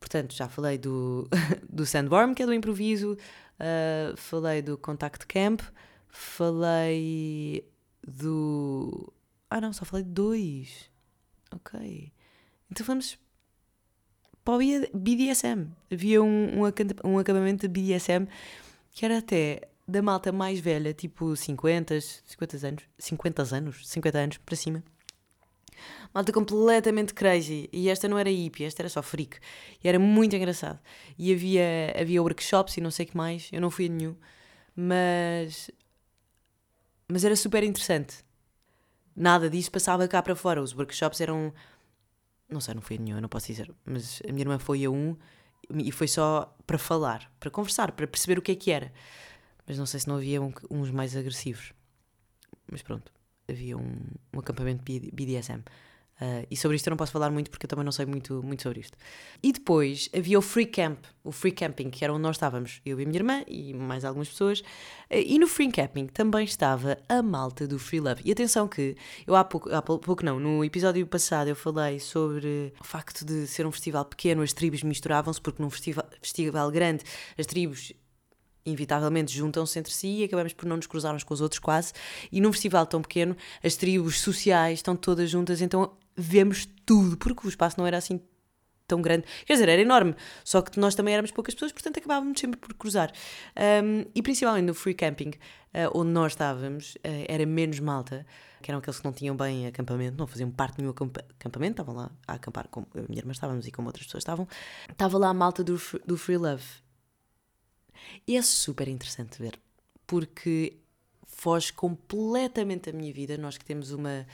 Portanto, 0.00 0.34
já 0.34 0.48
falei 0.48 0.78
do, 0.78 1.28
do 1.68 1.86
Sandworm, 1.86 2.34
que 2.34 2.42
é 2.42 2.46
do 2.46 2.54
improviso, 2.54 3.12
uh, 3.12 4.16
falei 4.16 4.62
do 4.62 4.76
Contact 4.78 5.26
Camp, 5.26 5.60
falei 6.08 7.64
do. 8.02 9.12
Ah, 9.48 9.60
não, 9.60 9.72
só 9.72 9.84
falei 9.84 10.04
de 10.04 10.10
dois. 10.10 10.90
Ok. 11.52 12.12
Então 12.70 12.86
vamos 12.86 13.18
para 14.44 14.54
o 14.54 14.58
BDSM. 14.94 15.68
Havia 15.90 16.22
um, 16.22 16.60
um, 17.04 17.18
acabamento 17.18 17.66
de 17.66 17.68
BDSM 17.68 18.26
que 18.92 19.04
era 19.04 19.18
até 19.18 19.68
da 19.86 20.02
malta 20.02 20.32
mais 20.32 20.60
velha, 20.60 20.94
tipo 20.94 21.34
50, 21.34 22.00
50 22.00 22.66
anos, 22.66 22.84
50 22.98 23.56
anos, 23.56 23.88
50 23.88 24.18
anos 24.18 24.36
para 24.38 24.56
cima. 24.56 24.82
Malta 26.12 26.32
completamente 26.32 27.14
crazy. 27.14 27.68
E 27.72 27.88
esta 27.88 28.08
não 28.08 28.18
era 28.18 28.30
hippie, 28.30 28.64
esta 28.64 28.82
era 28.82 28.88
só 28.88 29.02
freak. 29.02 29.38
E 29.82 29.88
era 29.88 29.98
muito 29.98 30.34
engraçado. 30.36 30.78
E 31.18 31.32
havia, 31.32 31.94
havia 31.98 32.22
workshops 32.22 32.76
e 32.76 32.80
não 32.80 32.90
sei 32.90 33.06
o 33.06 33.08
que 33.08 33.16
mais. 33.16 33.48
Eu 33.52 33.60
não 33.60 33.70
fui 33.70 33.86
a 33.86 33.88
nenhum. 33.88 34.16
Mas. 34.74 35.70
Mas 37.08 37.24
era 37.24 37.34
super 37.34 37.62
interessante. 37.64 38.24
Nada 39.14 39.50
disso 39.50 39.70
passava 39.70 40.06
cá 40.06 40.22
para 40.22 40.36
fora. 40.36 40.62
Os 40.62 40.74
workshops 40.74 41.20
eram 41.20 41.52
não 42.50 42.60
sei, 42.60 42.74
não 42.74 42.82
foi 42.82 42.98
nenhum, 42.98 43.16
eu 43.16 43.22
não 43.22 43.28
posso 43.28 43.46
dizer. 43.46 43.72
Mas 43.84 44.20
a 44.28 44.32
minha 44.32 44.42
irmã 44.42 44.58
foi 44.58 44.84
a 44.84 44.90
um 44.90 45.16
e 45.74 45.92
foi 45.92 46.08
só 46.08 46.54
para 46.66 46.78
falar, 46.78 47.30
para 47.38 47.50
conversar, 47.50 47.92
para 47.92 48.06
perceber 48.06 48.38
o 48.38 48.42
que 48.42 48.52
é 48.52 48.54
que 48.56 48.70
era. 48.70 48.92
Mas 49.66 49.78
não 49.78 49.86
sei 49.86 50.00
se 50.00 50.08
não 50.08 50.16
havia 50.16 50.42
um, 50.42 50.52
uns 50.70 50.90
mais 50.90 51.16
agressivos. 51.16 51.72
Mas 52.70 52.82
pronto, 52.82 53.12
havia 53.48 53.76
um, 53.76 53.96
um 54.32 54.38
acampamento 54.38 54.82
BDSM. 54.84 55.62
Uh, 56.20 56.46
e 56.50 56.56
sobre 56.56 56.76
isto 56.76 56.86
eu 56.86 56.90
não 56.90 56.96
posso 56.96 57.12
falar 57.12 57.30
muito 57.30 57.50
porque 57.50 57.64
eu 57.64 57.68
também 57.68 57.84
não 57.84 57.92
sei 57.92 58.04
muito, 58.04 58.42
muito 58.42 58.62
sobre 58.62 58.80
isto. 58.80 58.96
E 59.42 59.52
depois 59.52 60.10
havia 60.14 60.38
o 60.38 60.42
free 60.42 60.66
camp, 60.66 60.98
o 61.24 61.32
free 61.32 61.52
camping, 61.52 61.88
que 61.88 62.04
era 62.04 62.12
onde 62.12 62.22
nós 62.22 62.36
estávamos, 62.36 62.80
eu 62.84 63.00
e 63.00 63.04
a 63.04 63.06
minha 63.06 63.18
irmã 63.18 63.42
e 63.46 63.72
mais 63.72 64.04
algumas 64.04 64.28
pessoas. 64.28 64.60
Uh, 64.60 65.24
e 65.24 65.38
no 65.38 65.46
free 65.46 65.70
camping 65.72 66.06
também 66.06 66.44
estava 66.44 66.98
a 67.08 67.22
malta 67.22 67.66
do 67.66 67.78
Free 67.78 68.00
Love. 68.00 68.22
E 68.24 68.32
atenção 68.32 68.68
que 68.68 68.96
eu 69.26 69.34
há 69.34 69.44
pouco, 69.44 69.72
há 69.74 69.80
pouco 69.80 70.24
não, 70.24 70.38
no 70.38 70.64
episódio 70.64 71.06
passado 71.06 71.48
eu 71.48 71.56
falei 71.56 71.98
sobre 71.98 72.72
o 72.78 72.84
facto 72.84 73.24
de 73.24 73.46
ser 73.46 73.66
um 73.66 73.72
festival 73.72 74.04
pequeno, 74.04 74.42
as 74.42 74.52
tribos 74.52 74.82
misturavam-se, 74.82 75.40
porque 75.40 75.62
num 75.62 75.70
festival, 75.70 76.06
festival 76.20 76.70
grande 76.70 77.02
as 77.38 77.46
tribos 77.46 77.92
inevitavelmente 78.64 79.32
juntam-se 79.32 79.78
entre 79.78 79.92
si 79.92 80.20
e 80.20 80.24
acabamos 80.24 80.52
por 80.52 80.66
não 80.66 80.76
nos 80.76 80.86
cruzarmos 80.86 81.24
com 81.24 81.34
os 81.34 81.40
outros 81.40 81.58
quase. 81.58 81.92
E 82.30 82.40
num 82.40 82.52
festival 82.52 82.86
tão 82.86 83.00
pequeno, 83.00 83.36
as 83.62 83.74
tribos 83.76 84.20
sociais 84.20 84.78
estão 84.78 84.94
todas 84.96 85.30
juntas, 85.30 85.60
então 85.60 85.92
vemos 86.16 86.68
tudo, 86.84 87.16
porque 87.16 87.46
o 87.46 87.48
espaço 87.48 87.78
não 87.78 87.86
era 87.86 87.96
assim 87.96 88.20
tão 88.90 89.00
grande. 89.00 89.24
Quer 89.46 89.52
dizer, 89.54 89.68
era 89.68 89.80
enorme, 89.80 90.16
só 90.44 90.60
que 90.60 90.78
nós 90.78 90.96
também 90.96 91.14
éramos 91.14 91.30
poucas 91.30 91.54
pessoas, 91.54 91.70
portanto 91.70 91.98
acabávamos 91.98 92.38
sempre 92.40 92.58
por 92.58 92.74
cruzar. 92.74 93.12
Um, 93.84 94.04
e 94.14 94.20
principalmente 94.20 94.64
no 94.64 94.74
free 94.74 94.94
camping, 94.94 95.30
uh, 95.30 95.90
onde 95.94 96.10
nós 96.10 96.32
estávamos, 96.32 96.96
uh, 96.96 97.24
era 97.28 97.46
menos 97.46 97.78
malta, 97.78 98.26
que 98.60 98.70
eram 98.70 98.80
aqueles 98.80 98.98
que 98.98 99.04
não 99.04 99.12
tinham 99.12 99.36
bem 99.36 99.66
acampamento, 99.68 100.18
não 100.18 100.26
faziam 100.26 100.50
parte 100.50 100.76
do 100.76 100.82
meu 100.82 100.90
acampamento, 100.90 101.74
estavam 101.80 101.94
lá 101.94 102.10
a 102.26 102.34
acampar, 102.34 102.66
como 102.68 102.86
a 102.94 103.02
minha 103.08 103.20
irmã 103.20 103.32
estávamos 103.32 103.66
e 103.66 103.70
como 103.70 103.88
outras 103.88 104.06
pessoas 104.06 104.22
estavam. 104.22 104.46
Estava 104.90 105.16
lá 105.16 105.28
a 105.28 105.34
malta 105.34 105.62
do, 105.62 105.80
do 106.04 106.18
Free 106.18 106.36
Love. 106.36 106.64
E 108.26 108.36
é 108.36 108.42
super 108.42 108.88
interessante 108.88 109.40
ver, 109.40 109.58
porque 110.06 110.78
foge 111.26 111.72
completamente 111.72 112.90
a 112.90 112.92
minha 112.92 113.12
vida. 113.12 113.38
Nós 113.38 113.56
que 113.56 113.64
temos 113.64 113.92
uma 113.92 114.26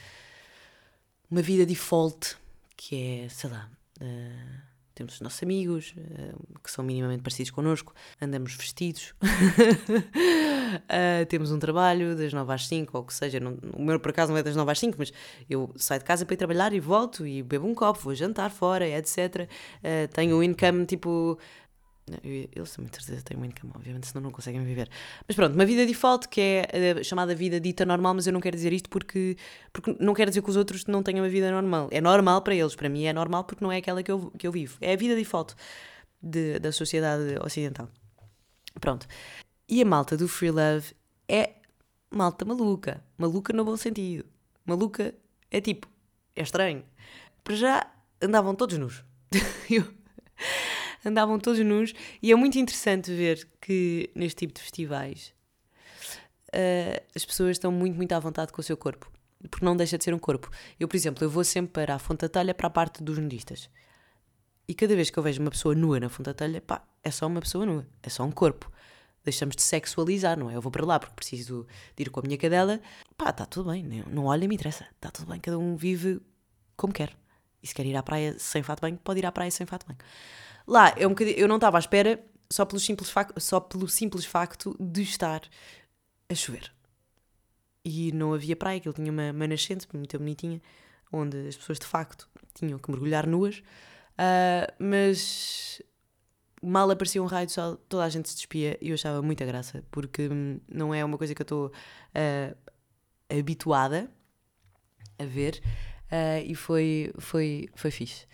uma 1.29 1.41
vida 1.41 1.65
default, 1.65 2.37
que 2.75 3.23
é, 3.23 3.29
sei 3.29 3.49
lá, 3.49 3.69
uh, 4.01 4.61
temos 4.95 5.15
os 5.15 5.21
nossos 5.21 5.43
amigos, 5.43 5.93
uh, 5.97 6.59
que 6.63 6.71
são 6.71 6.83
minimamente 6.83 7.21
parecidos 7.21 7.51
connosco, 7.51 7.93
andamos 8.19 8.55
vestidos, 8.55 9.13
uh, 10.81 11.25
temos 11.27 11.51
um 11.51 11.59
trabalho 11.59 12.15
das 12.15 12.31
9 12.31 12.53
às 12.53 12.67
5, 12.67 12.97
ou 12.97 13.03
que 13.03 13.13
seja, 13.13 13.39
não, 13.39 13.57
o 13.73 13.83
meu 13.83 13.99
por 13.99 14.11
acaso 14.11 14.31
não 14.31 14.39
é 14.39 14.43
das 14.43 14.55
9 14.55 14.71
às 14.71 14.79
5, 14.79 14.95
mas 14.97 15.11
eu 15.49 15.73
saio 15.75 15.99
de 15.99 16.05
casa 16.05 16.25
para 16.25 16.33
ir 16.33 16.37
trabalhar 16.37 16.73
e 16.73 16.79
volto 16.79 17.27
e 17.27 17.43
bebo 17.43 17.67
um 17.67 17.75
copo, 17.75 17.99
vou 17.99 18.15
jantar 18.15 18.49
fora, 18.49 18.87
etc. 18.87 19.49
Tenho 20.13 20.37
um 20.37 20.43
income 20.43 20.85
tipo 20.85 21.37
eles 22.23 22.71
também, 22.71 22.89
certeza, 22.93 23.21
têm 23.21 23.37
um 23.37 23.43
income, 23.43 23.73
obviamente, 23.75 24.07
senão 24.07 24.21
não 24.21 24.31
conseguem 24.31 24.63
viver. 24.63 24.89
Mas 25.27 25.35
pronto, 25.35 25.53
uma 25.53 25.65
vida 25.65 25.85
default, 25.85 26.29
que 26.29 26.39
é 26.39 26.95
a 26.99 27.03
chamada 27.03 27.35
vida 27.35 27.59
dita 27.59 27.85
normal, 27.85 28.13
mas 28.15 28.27
eu 28.27 28.33
não 28.33 28.39
quero 28.39 28.55
dizer 28.55 28.71
isto 28.71 28.89
porque, 28.89 29.35
porque 29.73 29.95
não 29.99 30.13
quero 30.13 30.31
dizer 30.31 30.41
que 30.41 30.49
os 30.49 30.55
outros 30.55 30.85
não 30.85 31.03
tenham 31.03 31.23
uma 31.23 31.29
vida 31.29 31.51
normal. 31.51 31.89
É 31.91 31.99
normal 31.99 32.41
para 32.41 32.55
eles, 32.55 32.75
para 32.75 32.87
mim 32.87 33.05
é 33.05 33.13
normal 33.13 33.43
porque 33.43 33.63
não 33.63 33.71
é 33.71 33.77
aquela 33.77 34.01
que 34.01 34.11
eu, 34.11 34.31
que 34.37 34.47
eu 34.47 34.51
vivo. 34.51 34.77
É 34.79 34.93
a 34.93 34.95
vida 34.95 35.15
default 35.15 35.53
de, 36.21 36.59
da 36.59 36.71
sociedade 36.71 37.37
ocidental. 37.43 37.89
Pronto. 38.79 39.05
E 39.67 39.81
a 39.81 39.85
malta 39.85 40.15
do 40.15 40.27
Free 40.27 40.51
Love 40.51 40.93
é 41.27 41.55
malta 42.09 42.45
maluca. 42.45 43.03
Maluca 43.17 43.51
no 43.51 43.65
bom 43.65 43.75
sentido. 43.75 44.25
Maluca 44.65 45.13
é 45.51 45.59
tipo, 45.59 45.87
é 46.35 46.41
estranho. 46.41 46.85
Para 47.43 47.55
já 47.55 47.91
andavam 48.21 48.55
todos 48.55 48.77
nus. 48.77 49.03
eu 49.69 49.83
andavam 51.05 51.39
todos 51.39 51.59
nus 51.65 51.93
e 52.21 52.31
é 52.31 52.35
muito 52.35 52.57
interessante 52.57 53.11
ver 53.11 53.47
que 53.61 54.09
neste 54.15 54.39
tipo 54.39 54.53
de 54.53 54.61
festivais 54.61 55.33
uh, 56.47 57.05
as 57.15 57.25
pessoas 57.25 57.51
estão 57.51 57.71
muito, 57.71 57.95
muito 57.95 58.11
à 58.13 58.19
vontade 58.19 58.51
com 58.51 58.61
o 58.61 58.63
seu 58.63 58.77
corpo, 58.77 59.11
porque 59.49 59.65
não 59.65 59.75
deixa 59.75 59.97
de 59.97 60.03
ser 60.03 60.13
um 60.13 60.19
corpo. 60.19 60.49
Eu, 60.79 60.87
por 60.87 60.95
exemplo, 60.95 61.23
eu 61.23 61.29
vou 61.29 61.43
sempre 61.43 61.71
para 61.71 61.95
a 61.95 61.99
Fonte 61.99 62.21
da 62.21 62.29
Telha 62.29 62.53
para 62.53 62.67
a 62.67 62.71
parte 62.71 63.03
dos 63.03 63.17
nudistas. 63.17 63.69
E 64.67 64.73
cada 64.73 64.95
vez 64.95 65.09
que 65.09 65.17
eu 65.17 65.23
vejo 65.23 65.41
uma 65.41 65.51
pessoa 65.51 65.73
nua 65.73 65.99
na 65.99 66.09
Fonte 66.09 66.25
da 66.25 66.33
Telha, 66.33 66.61
pá, 66.61 66.83
é 67.03 67.09
só 67.09 67.27
uma 67.27 67.39
pessoa 67.39 67.65
nua, 67.65 67.87
é 68.03 68.09
só 68.09 68.23
um 68.23 68.31
corpo. 68.31 68.71
Deixamos 69.23 69.55
de 69.55 69.61
sexualizar, 69.61 70.39
não 70.39 70.49
é? 70.49 70.55
Eu 70.55 70.61
vou 70.61 70.71
para 70.71 70.85
lá 70.85 70.99
porque 70.99 71.15
preciso 71.15 71.67
de 71.95 72.03
ir 72.03 72.09
com 72.09 72.21
a 72.21 72.23
minha 72.23 72.37
cadela. 72.37 72.79
Pá, 73.17 73.29
está 73.29 73.45
tudo 73.45 73.71
bem, 73.71 73.83
não 74.09 74.25
olha, 74.25 74.47
me 74.47 74.55
interessa. 74.55 74.85
Está 74.95 75.11
tudo 75.11 75.29
bem, 75.29 75.39
cada 75.39 75.57
um 75.57 75.75
vive 75.75 76.21
como 76.77 76.93
quer. 76.93 77.13
E 77.61 77.67
se 77.67 77.73
quer 77.73 77.85
ir 77.85 77.95
à 77.95 78.03
praia 78.03 78.37
sem 78.39 78.63
fato 78.63 78.81
bem, 78.81 78.95
pode 78.95 79.19
ir 79.19 79.25
à 79.25 79.31
praia 79.31 79.51
sem 79.51 79.65
fato 79.65 79.85
bem. 79.87 79.97
Lá, 80.67 80.93
é 80.97 81.07
um 81.07 81.15
eu 81.35 81.47
não 81.47 81.55
estava 81.55 81.77
à 81.77 81.79
espera 81.79 82.23
só 82.49 82.65
pelo, 82.65 82.79
simples 82.79 83.13
só 83.37 83.59
pelo 83.59 83.87
simples 83.87 84.25
facto 84.25 84.75
de 84.79 85.01
estar 85.01 85.41
a 86.29 86.35
chover. 86.35 86.71
E 87.83 88.11
não 88.11 88.33
havia 88.33 88.55
praia, 88.55 88.79
que 88.79 88.87
ele 88.87 88.95
tinha 88.95 89.11
uma, 89.11 89.31
uma 89.31 89.47
nascente 89.47 89.87
muito 89.93 90.17
bonitinha, 90.17 90.61
onde 91.11 91.47
as 91.47 91.55
pessoas 91.55 91.79
de 91.79 91.85
facto 91.85 92.27
tinham 92.53 92.77
que 92.77 92.91
mergulhar 92.91 93.25
nuas, 93.25 93.59
uh, 93.59 94.73
mas 94.77 95.81
mal 96.61 96.89
aparecia 96.91 97.23
um 97.23 97.27
raio 97.27 97.47
de 97.47 97.53
sol, 97.53 97.77
toda 97.87 98.03
a 98.03 98.09
gente 98.09 98.27
se 98.27 98.35
despia 98.35 98.77
e 98.81 98.89
eu 98.89 98.95
achava 98.95 99.21
muita 99.21 99.45
graça, 99.45 99.83
porque 99.89 100.27
não 100.67 100.93
é 100.93 101.05
uma 101.05 101.17
coisa 101.17 101.33
que 101.33 101.41
eu 101.41 101.45
estou 101.45 101.67
uh, 101.67 102.57
habituada 103.29 104.11
a 105.17 105.25
ver. 105.25 105.61
Uh, 106.07 106.39
e 106.45 106.55
foi, 106.55 107.11
foi, 107.17 107.69
foi 107.75 107.91
fixe. 107.91 108.25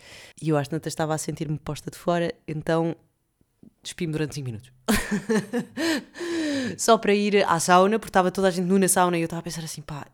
E 0.41 0.49
eu 0.49 0.57
às 0.57 0.67
tantas 0.67 0.91
estava 0.91 1.13
a 1.13 1.17
sentir-me 1.17 1.57
posta 1.57 1.89
de 1.89 1.97
fora, 1.97 2.33
então 2.47 2.95
despi-me 3.81 4.13
durante 4.13 4.35
5 4.35 4.45
minutos. 4.45 4.71
Só 6.77 6.97
para 6.97 7.13
ir 7.13 7.43
à 7.47 7.59
sauna, 7.59 7.97
porque 7.97 8.09
estava 8.09 8.31
toda 8.31 8.47
a 8.47 8.51
gente 8.51 8.65
nu 8.65 8.77
na 8.77 8.87
sauna 8.87 9.17
e 9.17 9.21
eu 9.21 9.25
estava 9.25 9.39
a 9.39 9.43
pensar 9.43 9.63
assim, 9.63 9.81
pá, 9.81 10.07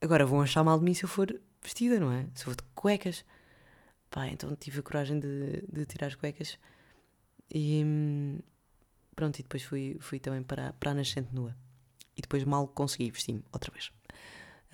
agora 0.00 0.26
vão 0.26 0.40
achar 0.42 0.62
mal 0.62 0.78
de 0.78 0.84
mim 0.84 0.94
se 0.94 1.04
eu 1.04 1.08
for 1.08 1.40
vestida, 1.62 1.98
não 1.98 2.12
é? 2.12 2.26
Se 2.34 2.42
eu 2.42 2.52
for 2.52 2.56
de 2.56 2.62
cuecas. 2.74 3.24
Pá, 4.10 4.28
então 4.28 4.54
tive 4.56 4.80
a 4.80 4.82
coragem 4.82 5.18
de, 5.18 5.62
de 5.70 5.84
tirar 5.86 6.06
as 6.06 6.14
cuecas 6.14 6.58
e 7.52 7.84
pronto, 9.14 9.38
e 9.38 9.42
depois 9.42 9.62
fui, 9.62 9.96
fui 10.00 10.20
também 10.20 10.42
para, 10.42 10.72
para 10.74 10.90
a 10.90 10.94
nascente 10.94 11.34
nua. 11.34 11.56
E 12.16 12.22
depois 12.22 12.44
mal 12.44 12.68
consegui 12.68 13.10
vestir-me 13.10 13.42
outra 13.52 13.72
vez. 13.72 13.90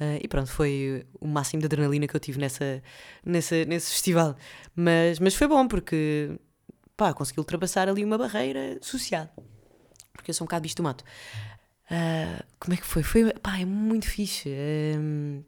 Uh, 0.01 0.19
e 0.23 0.29
pronto, 0.29 0.51
foi 0.51 1.07
o 1.21 1.29
máximo 1.29 1.61
de 1.61 1.67
adrenalina 1.67 2.07
que 2.07 2.17
eu 2.17 2.21
tive 2.21 2.39
nessa, 2.39 2.83
nessa, 3.25 3.65
nesse 3.65 3.91
festival. 3.91 4.37
Mas, 4.75 5.19
mas 5.19 5.35
foi 5.35 5.47
bom 5.47 5.69
porque 5.69 6.39
pá, 6.97 7.13
consegui 7.13 7.41
ultrapassar 7.41 7.89
ali 7.89 8.05
uma 8.05 8.19
barreira 8.19 8.79
social. 8.81 9.29
Porque 10.13 10.31
eu 10.31 10.35
sou 10.35 10.45
um 10.45 10.47
bocado 10.47 10.63
bicho 10.63 10.77
do 10.77 10.83
mato. 10.83 11.05
Uh, 11.91 12.43
como 12.59 12.75
é 12.75 12.77
que 12.77 12.87
foi? 12.87 13.03
Foi 13.03 13.33
pá, 13.35 13.59
é 13.59 13.65
muito 13.65 14.07
fixe. 14.07 14.49
Um, 14.99 15.45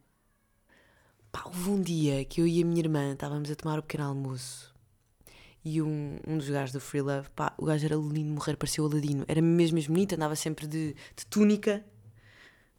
pá, 1.33 1.43
houve 1.47 1.71
um 1.71 1.81
dia 1.81 2.25
que 2.25 2.41
eu 2.41 2.47
e 2.47 2.63
a 2.63 2.67
minha 2.67 2.81
irmã 2.81 3.13
estávamos 3.13 3.51
a 3.51 3.55
tomar 3.55 3.79
o 3.79 3.83
pequeno 3.83 4.05
almoço 4.05 4.75
e 5.65 5.81
um, 5.81 6.19
um 6.27 6.37
dos 6.37 6.51
gajos 6.51 6.73
do 6.73 6.81
Free 6.81 7.01
Love, 7.01 7.31
pá, 7.31 7.55
o 7.57 7.65
gajo 7.65 7.87
era 7.87 7.97
lindo, 7.97 8.33
morrer, 8.33 8.57
parecia 8.57 8.85
o 8.85 8.87
Aladino. 8.87 9.25
Era 9.27 9.41
mesmo, 9.41 9.77
mesmo 9.77 9.95
bonito, 9.95 10.15
andava 10.15 10.37
sempre 10.37 10.67
de, 10.67 10.95
de 11.17 11.27
túnica 11.27 11.83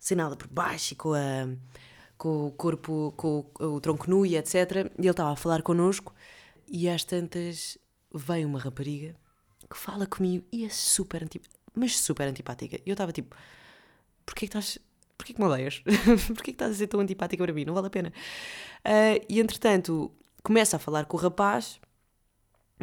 sem 0.05 0.15
nada 0.15 0.35
por 0.35 0.47
baixo 0.47 0.93
e 0.93 0.95
com, 0.95 1.15
a, 1.15 1.47
com 2.15 2.45
o 2.45 2.51
corpo, 2.51 3.11
com 3.17 3.51
o, 3.59 3.65
o 3.65 3.81
tronco 3.81 4.07
nu 4.07 4.23
e 4.23 4.37
etc. 4.37 4.53
E 4.99 5.01
ele 5.01 5.09
estava 5.09 5.31
a 5.31 5.35
falar 5.35 5.63
connosco 5.63 6.13
e 6.67 6.87
às 6.87 7.03
tantas 7.03 7.75
vem 8.13 8.45
uma 8.45 8.59
rapariga 8.59 9.15
que 9.67 9.75
fala 9.75 10.05
comigo 10.05 10.45
e 10.51 10.63
é 10.63 10.69
super 10.69 11.23
antipática, 11.23 11.59
mas 11.73 11.97
super 11.97 12.27
antipática. 12.27 12.75
E 12.85 12.89
eu 12.89 12.93
estava 12.93 13.11
tipo, 13.11 13.35
porquê 14.23 14.41
que 14.41 14.45
estás. 14.45 14.77
Porquê 15.17 15.33
que 15.33 15.39
me 15.39 15.47
odeias? 15.47 15.81
porquê 16.27 16.51
que 16.51 16.51
estás 16.51 16.73
a 16.73 16.75
ser 16.75 16.85
tão 16.85 16.99
antipática 16.99 17.43
para 17.43 17.53
mim? 17.53 17.65
Não 17.65 17.73
vale 17.73 17.87
a 17.87 17.89
pena. 17.89 18.13
Uh, 18.85 19.25
e 19.27 19.39
entretanto, 19.39 20.11
começa 20.43 20.75
a 20.75 20.79
falar 20.79 21.05
com 21.05 21.17
o 21.17 21.19
rapaz 21.19 21.79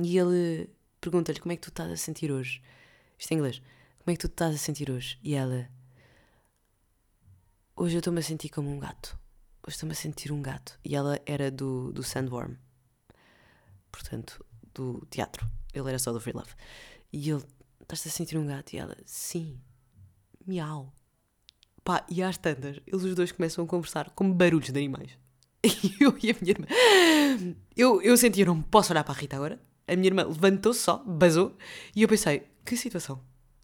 e 0.02 0.18
ele 0.18 0.68
pergunta-lhe 1.00 1.38
como 1.38 1.52
é 1.52 1.56
que 1.56 1.62
tu 1.62 1.68
estás 1.68 1.88
a 1.88 1.96
sentir 1.96 2.32
hoje. 2.32 2.60
Isto 3.16 3.30
é 3.30 3.34
inglês. 3.36 3.62
Como 4.00 4.12
é 4.12 4.14
que 4.14 4.18
tu 4.18 4.26
estás 4.26 4.56
a 4.56 4.58
sentir 4.58 4.90
hoje? 4.90 5.20
E 5.22 5.34
ela, 5.34 5.68
Hoje 7.74 7.96
eu 7.96 8.00
estou-me 8.00 8.20
a 8.20 8.22
sentir 8.22 8.50
como 8.50 8.70
um 8.70 8.78
gato. 8.78 9.18
Hoje 9.66 9.76
estou-me 9.76 9.92
a 9.92 9.96
sentir 9.96 10.30
um 10.30 10.42
gato. 10.42 10.78
E 10.84 10.94
ela 10.94 11.18
era 11.24 11.50
do, 11.50 11.90
do 11.92 12.02
Sandworm. 12.02 12.54
Portanto, 13.90 14.44
do 14.74 15.06
teatro. 15.10 15.46
Ele 15.72 15.88
era 15.88 15.98
só 15.98 16.12
do 16.12 16.20
Free 16.20 16.34
Love. 16.34 16.50
E 17.10 17.30
ele, 17.30 17.42
estás-te 17.80 18.08
a 18.08 18.10
sentir 18.10 18.36
um 18.36 18.46
gato? 18.46 18.74
E 18.74 18.78
ela, 18.78 18.94
sim. 19.06 19.58
Miau. 20.46 20.92
Pá, 21.82 22.04
e 22.10 22.22
às 22.22 22.36
tantas, 22.36 22.78
eles 22.86 23.04
os 23.04 23.14
dois 23.14 23.32
começam 23.32 23.64
a 23.64 23.66
conversar 23.66 24.10
com 24.10 24.30
barulhos 24.30 24.70
de 24.70 24.78
animais. 24.78 25.18
E 25.64 26.04
eu 26.04 26.16
e 26.22 26.30
a 26.30 26.34
minha 26.40 26.50
irmã. 26.50 26.66
Eu, 27.76 28.02
eu 28.02 28.16
senti, 28.16 28.40
eu 28.40 28.46
não 28.46 28.60
posso 28.60 28.92
olhar 28.92 29.04
para 29.04 29.14
a 29.14 29.16
Rita 29.16 29.36
agora. 29.36 29.60
A 29.86 29.96
minha 29.96 30.08
irmã 30.08 30.24
levantou-se 30.24 30.80
só, 30.80 30.98
basou. 30.98 31.56
E 31.94 32.02
eu 32.02 32.08
pensei, 32.08 32.46
que 32.64 32.76
situação? 32.76 33.22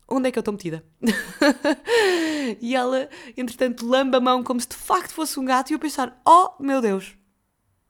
Onde 0.09 0.29
é 0.29 0.33
que 0.33 0.39
eu 0.39 0.41
estou 0.41 0.53
metida? 0.53 0.85
e 2.61 2.75
ela, 2.75 3.09
entretanto, 3.37 3.87
lamba 3.87 4.19
a 4.19 4.21
mão 4.21 4.43
como 4.43 4.61
se 4.61 4.69
de 4.69 4.77
facto 4.77 5.13
fosse 5.13 5.39
um 5.39 5.45
gato 5.45 5.71
e 5.71 5.75
eu 5.75 5.79
pensar, 5.79 6.21
oh 6.27 6.51
meu 6.61 6.81
Deus, 6.81 7.17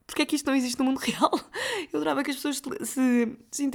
porque 0.09 0.23
é 0.23 0.27
que 0.27 0.37
isto 0.37 0.47
não 0.47 0.55
existe 0.55 0.79
no 0.79 0.87
mundo 0.87 0.99
real? 1.05 1.31
Eu 1.93 2.01
adorava 2.01 2.25
que 2.25 2.31
as 2.31 2.37
pessoas 2.37 2.63
se, 2.83 3.39
se 3.51 3.71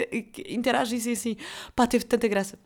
interagissem 0.50 1.14
assim. 1.14 1.38
Pá, 1.76 1.86
teve 1.86 2.06
tanta 2.06 2.28
graça. 2.28 2.58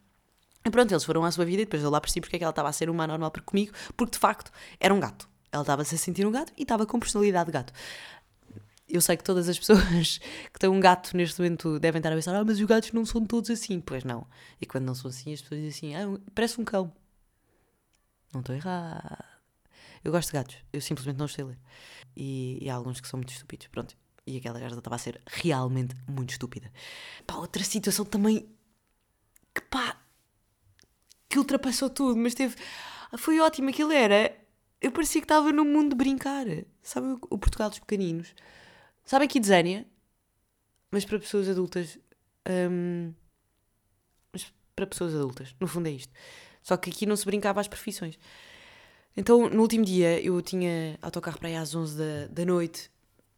E 0.66 0.70
pronto, 0.70 0.92
eles 0.92 1.04
foram 1.04 1.24
à 1.24 1.32
sua 1.32 1.46
vida 1.46 1.62
e 1.62 1.66
depois 1.66 1.84
eu 1.84 1.90
lá 1.90 2.00
percebi 2.00 2.22
porque 2.22 2.38
é 2.38 2.40
que 2.40 2.46
ela 2.46 2.52
estava 2.52 2.70
a 2.70 2.74
ser 2.74 2.90
uma 2.90 3.06
normal 3.06 3.32
comigo, 3.46 3.74
porque 3.96 4.14
de 4.14 4.20
facto 4.20 4.52
era 4.80 4.94
um 4.94 5.00
gato. 5.00 5.30
Ela 5.52 5.64
estava-se 5.64 5.96
a 5.96 5.98
sentir 5.98 6.26
um 6.26 6.32
gato 6.32 6.52
e 6.58 6.64
estava 6.64 6.86
com 6.86 7.00
personalidade 7.00 7.48
de 7.48 7.52
gato. 7.52 7.74
Eu 8.88 9.02
sei 9.02 9.18
que 9.18 9.24
todas 9.24 9.50
as 9.50 9.60
pessoas 9.60 10.20
que 10.54 10.60
têm 10.60 10.70
um 10.70 10.80
gato 10.80 11.16
neste 11.16 11.40
momento 11.40 11.78
devem 11.78 12.00
estar 12.00 12.12
a 12.12 12.16
pensar, 12.16 12.36
ah, 12.36 12.44
mas 12.44 12.60
os 12.60 12.66
gatos 12.66 12.94
não 12.94 13.06
são 13.06 13.26
todos 13.26 13.50
assim. 13.50 13.82
Pois 13.82 14.04
não. 14.06 14.26
E 14.62 14.66
quando 14.66 14.86
não 14.86 14.96
são 14.96 15.10
assim, 15.10 15.34
as 15.34 15.42
pessoas 15.42 15.62
dizem 15.62 15.96
assim, 15.96 16.16
ah, 16.16 16.20
parece 16.34 16.60
um 16.60 16.64
cão. 16.64 16.92
Não 18.34 18.42
estou 18.42 18.56
errado. 18.56 19.26
Eu 20.04 20.12
gosto 20.12 20.30
de 20.30 20.34
gatos, 20.34 20.58
eu 20.72 20.82
simplesmente 20.82 21.18
não 21.18 21.28
sei 21.28 21.44
ler. 21.44 21.60
E, 22.16 22.60
e 22.62 22.70
há 22.70 22.76
alguns 22.76 23.00
que 23.00 23.08
são 23.08 23.18
muito 23.18 23.32
estúpidos, 23.32 23.68
pronto. 23.68 23.96
E 24.26 24.38
aquela 24.38 24.60
gaja 24.60 24.78
estava 24.78 24.96
a 24.96 25.00
ser 25.00 25.22
realmente 25.26 25.96
muito 26.08 26.32
estúpida. 26.32 26.72
Pá, 27.26 27.36
outra 27.36 27.64
situação 27.64 28.06
também 28.06 28.50
que 29.54 29.62
pá, 29.62 29.98
que 31.30 31.40
ultrapassou 31.40 31.90
tudo, 31.90 32.18
mas 32.18 32.34
teve. 32.34 32.56
Foi 33.18 33.40
ótimo, 33.40 33.70
aquilo 33.70 33.92
era. 33.92 34.38
Eu 34.82 34.92
parecia 34.92 35.22
que 35.22 35.26
estava 35.26 35.52
num 35.52 35.66
mundo 35.66 35.90
de 35.90 35.96
brincar. 35.96 36.46
Sabe 36.84 37.18
o 37.30 37.38
Portugal 37.38 37.70
dos 37.70 37.80
pequeninos? 37.80 38.34
Sabe 39.06 39.26
aqui 39.26 39.40
de 39.40 39.48
Zénia? 39.48 39.86
Mas 40.92 41.06
para 41.06 41.20
pessoas 41.20 41.50
adultas. 41.50 41.98
Hum, 42.50 43.14
mas 44.32 44.54
para 44.76 44.88
pessoas 44.88 45.16
adultas, 45.16 45.56
no 45.60 45.68
fundo 45.68 45.88
é 45.88 45.92
isto. 45.92 46.14
Só 46.68 46.76
que 46.76 46.90
aqui 46.90 47.06
não 47.06 47.16
se 47.16 47.26
brincava 47.26 47.62
às 47.62 47.68
profissões. 47.70 48.20
Então, 49.16 49.50
no 49.50 49.62
último 49.62 49.86
dia, 49.86 50.22
eu 50.22 50.42
tinha 50.42 51.00
autocarro 51.02 51.40
para 51.40 51.48
aí 51.48 51.56
às 51.56 51.74
11 51.74 51.98
da, 51.98 52.28
da 52.28 52.46
noite. 52.46 52.92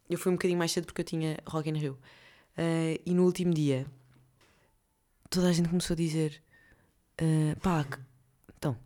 Eu 0.08 0.18
fui 0.18 0.32
um 0.32 0.34
bocadinho 0.34 0.58
mais 0.58 0.72
cedo 0.72 0.86
porque 0.86 1.02
eu 1.02 1.04
tinha 1.04 1.38
Rock 1.46 1.70
in 1.70 1.74
Rio. 1.74 1.92
Uh, 2.58 3.00
e 3.06 3.14
no 3.14 3.24
último 3.24 3.54
dia, 3.54 3.86
toda 5.30 5.48
a 5.48 5.52
gente 5.52 5.68
começou 5.68 5.94
a 5.94 5.96
dizer: 5.96 6.42
uh, 7.22 7.60
pá, 7.60 7.86
então, 8.58 8.76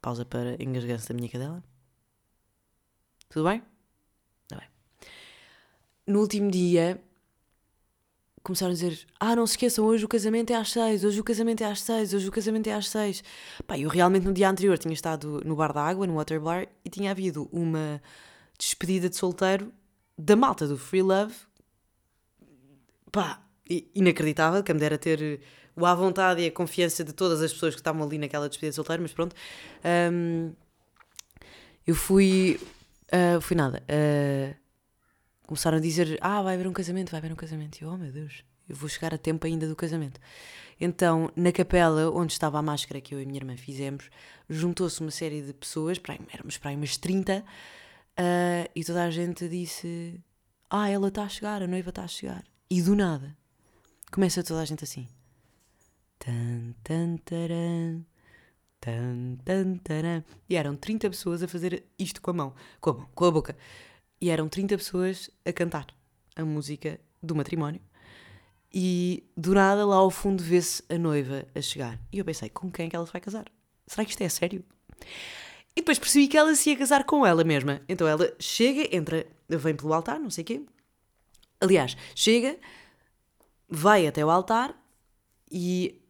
pausa 0.00 0.24
para 0.24 0.56
engasganço 0.58 1.10
da 1.10 1.14
minha 1.14 1.28
cadela. 1.28 1.62
Tudo 3.28 3.50
bem? 3.50 3.62
Está 4.44 4.56
bem. 4.56 4.68
No 6.06 6.20
último 6.20 6.50
dia, 6.50 6.98
começaram 8.46 8.70
a 8.70 8.74
dizer: 8.74 9.06
Ah, 9.18 9.34
não 9.34 9.46
se 9.46 9.54
esqueçam, 9.54 9.84
hoje 9.84 10.04
o 10.04 10.08
casamento 10.08 10.52
é 10.52 10.54
às 10.54 10.70
seis, 10.70 11.04
hoje 11.04 11.20
o 11.20 11.24
casamento 11.24 11.62
é 11.62 11.66
às 11.66 11.80
seis, 11.80 12.14
hoje 12.14 12.28
o 12.28 12.32
casamento 12.32 12.68
é 12.68 12.72
às 12.72 12.88
seis. 12.88 13.22
Pá, 13.66 13.76
eu 13.76 13.88
realmente 13.88 14.24
no 14.24 14.32
dia 14.32 14.48
anterior 14.48 14.78
tinha 14.78 14.94
estado 14.94 15.42
no 15.44 15.56
bar 15.56 15.72
da 15.72 15.82
água, 15.82 16.06
no 16.06 16.14
water 16.14 16.40
bar, 16.40 16.68
e 16.84 16.88
tinha 16.88 17.10
havido 17.10 17.48
uma 17.52 18.00
despedida 18.56 19.10
de 19.10 19.16
solteiro 19.16 19.72
da 20.16 20.36
malta 20.36 20.66
do 20.66 20.78
Free 20.78 21.02
Love. 21.02 21.34
Pá, 23.10 23.42
inacreditável, 23.94 24.62
que 24.62 24.72
me 24.72 24.78
dera 24.78 24.96
ter 24.96 25.40
o 25.74 25.84
à 25.84 25.94
vontade 25.94 26.40
e 26.40 26.46
a 26.46 26.52
confiança 26.52 27.02
de 27.02 27.12
todas 27.12 27.42
as 27.42 27.52
pessoas 27.52 27.74
que 27.74 27.80
estavam 27.80 28.02
ali 28.02 28.16
naquela 28.16 28.48
despedida 28.48 28.70
de 28.70 28.76
solteiro, 28.76 29.02
mas 29.02 29.12
pronto. 29.12 29.34
Um, 30.12 30.52
eu 31.86 31.94
fui. 31.94 32.60
Uh, 33.12 33.40
fui 33.40 33.56
nada. 33.56 33.82
Uh, 33.82 34.65
começaram 35.46 35.78
a 35.78 35.80
dizer: 35.80 36.18
Ah, 36.20 36.42
vai 36.42 36.54
haver 36.54 36.66
um 36.66 36.72
casamento, 36.72 37.10
vai 37.10 37.18
haver 37.18 37.32
um 37.32 37.36
casamento. 37.36 37.80
E 37.80 37.84
eu, 37.84 37.90
oh 37.90 37.96
meu 37.96 38.12
Deus, 38.12 38.44
eu 38.68 38.74
vou 38.74 38.88
chegar 38.88 39.14
a 39.14 39.18
tempo 39.18 39.46
ainda 39.46 39.68
do 39.68 39.76
casamento. 39.76 40.20
Então, 40.80 41.30
na 41.34 41.52
capela 41.52 42.10
onde 42.10 42.32
estava 42.32 42.58
a 42.58 42.62
máscara 42.62 43.00
que 43.00 43.14
eu 43.14 43.20
e 43.20 43.22
a 43.22 43.26
minha 43.26 43.38
irmã 43.38 43.56
fizemos, 43.56 44.10
juntou-se 44.48 45.00
uma 45.00 45.10
série 45.10 45.40
de 45.40 45.52
pessoas, 45.54 45.98
para 45.98 46.14
aí, 46.14 46.20
éramos 46.32 46.58
para 46.58 46.70
aí 46.70 46.76
umas 46.76 46.96
30, 46.96 47.38
uh, 47.38 48.70
e 48.74 48.84
toda 48.84 49.04
a 49.04 49.10
gente 49.10 49.48
disse: 49.48 50.20
Ah, 50.68 50.88
ela 50.88 51.08
está 51.08 51.22
a 51.22 51.28
chegar, 51.28 51.62
a 51.62 51.66
noiva 51.66 51.90
está 51.90 52.04
a 52.04 52.08
chegar. 52.08 52.44
E 52.68 52.82
do 52.82 52.94
nada, 52.94 53.36
começa 54.10 54.42
toda 54.42 54.60
a 54.60 54.64
gente 54.64 54.84
assim. 54.84 55.08
Tan, 56.18 56.74
tan, 56.82 57.16
taran, 57.18 58.00
tan, 58.80 59.36
tan, 59.44 59.78
taran. 59.78 60.24
E 60.48 60.56
eram 60.56 60.74
30 60.74 61.08
pessoas 61.10 61.42
a 61.42 61.48
fazer 61.48 61.84
isto 61.98 62.20
com 62.20 62.30
a 62.32 62.34
mão, 62.34 62.54
com 62.80 62.90
a 62.90 62.94
mão, 62.94 63.08
com 63.14 63.24
a 63.24 63.30
boca. 63.30 63.56
E 64.20 64.30
eram 64.30 64.48
30 64.48 64.76
pessoas 64.76 65.30
a 65.44 65.52
cantar 65.52 65.86
a 66.34 66.44
música 66.44 66.98
do 67.22 67.34
matrimónio. 67.34 67.80
E 68.72 69.24
do 69.36 69.54
nada 69.54 69.86
lá 69.86 69.96
ao 69.96 70.10
fundo 70.10 70.42
vê-se 70.42 70.82
a 70.88 70.98
noiva 70.98 71.46
a 71.54 71.60
chegar. 71.60 71.98
E 72.12 72.18
eu 72.18 72.24
pensei, 72.24 72.48
com 72.50 72.70
quem 72.70 72.86
é 72.86 72.90
que 72.90 72.96
ela 72.96 73.06
se 73.06 73.12
vai 73.12 73.20
casar? 73.20 73.46
Será 73.86 74.04
que 74.04 74.10
isto 74.10 74.22
é 74.22 74.28
sério? 74.28 74.64
E 75.74 75.80
depois 75.80 75.98
percebi 75.98 76.26
que 76.26 76.36
ela 76.36 76.54
se 76.54 76.70
ia 76.70 76.76
casar 76.76 77.04
com 77.04 77.24
ela 77.24 77.44
mesma. 77.44 77.82
Então 77.88 78.06
ela 78.08 78.34
chega, 78.38 78.94
entra, 78.94 79.26
vem 79.48 79.74
pelo 79.74 79.92
altar, 79.92 80.18
não 80.18 80.30
sei 80.30 80.42
o 80.42 80.46
quê. 80.46 80.62
Aliás, 81.60 81.96
chega, 82.14 82.58
vai 83.68 84.06
até 84.06 84.24
o 84.24 84.30
altar 84.30 84.74
e 85.50 86.00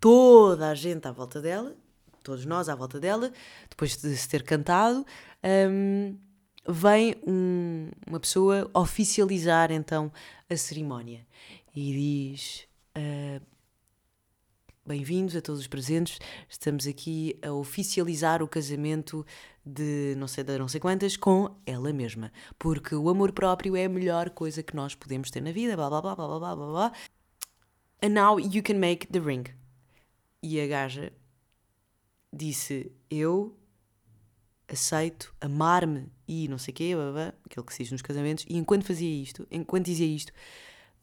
toda 0.00 0.70
a 0.70 0.74
gente 0.74 1.06
à 1.06 1.12
volta 1.12 1.40
dela, 1.40 1.76
todos 2.22 2.44
nós 2.44 2.68
à 2.68 2.74
volta 2.74 2.98
dela, 2.98 3.32
depois 3.68 3.96
de 3.96 4.16
se 4.16 4.28
ter 4.28 4.42
cantado, 4.42 5.06
um, 5.70 6.16
vem 6.66 7.16
um, 7.26 7.90
uma 8.06 8.20
pessoa 8.20 8.70
oficializar 8.74 9.72
então 9.72 10.12
a 10.48 10.56
cerimónia 10.56 11.26
e 11.74 12.30
diz: 12.32 12.66
uh, 12.96 13.44
Bem-vindos 14.84 15.36
a 15.36 15.40
todos 15.40 15.60
os 15.60 15.68
presentes, 15.68 16.18
estamos 16.48 16.88
aqui 16.88 17.38
a 17.40 17.52
oficializar 17.52 18.42
o 18.42 18.48
casamento 18.48 19.24
de 19.64 20.14
não 20.18 20.26
sei 20.26 20.42
de 20.42 20.58
não 20.58 20.66
sei 20.66 20.80
quantas 20.80 21.16
com 21.16 21.54
ela 21.64 21.92
mesma, 21.92 22.32
porque 22.58 22.94
o 22.94 23.08
amor 23.08 23.30
próprio 23.30 23.76
é 23.76 23.84
a 23.84 23.88
melhor 23.88 24.30
coisa 24.30 24.60
que 24.60 24.74
nós 24.74 24.94
podemos 24.94 25.30
ter 25.30 25.40
na 25.40 25.52
vida, 25.52 25.76
blá 25.76 25.88
blá 25.88 26.00
blá 26.00 26.16
blá 26.16 26.26
blá 26.26 26.38
blá 26.38 26.66
blá. 26.66 26.92
And 28.02 28.08
now 28.08 28.40
you 28.40 28.60
can 28.60 28.74
make 28.74 29.06
the 29.06 29.20
ring. 29.20 29.44
E 30.42 30.60
a 30.60 30.66
gaja 30.66 31.12
disse: 32.32 32.90
Eu 33.08 33.56
aceito 34.72 35.34
amar-me 35.40 36.10
e 36.26 36.48
não 36.48 36.58
sei 36.58 36.72
o 36.72 36.74
quê, 36.74 36.94
blá, 36.94 37.34
aquilo 37.44 37.64
que 37.64 37.74
se 37.74 37.82
diz 37.82 37.92
nos 37.92 38.02
casamentos. 38.02 38.44
E 38.48 38.56
enquanto 38.56 38.84
fazia 38.84 39.22
isto, 39.22 39.46
enquanto 39.50 39.86
dizia 39.86 40.06
isto, 40.06 40.32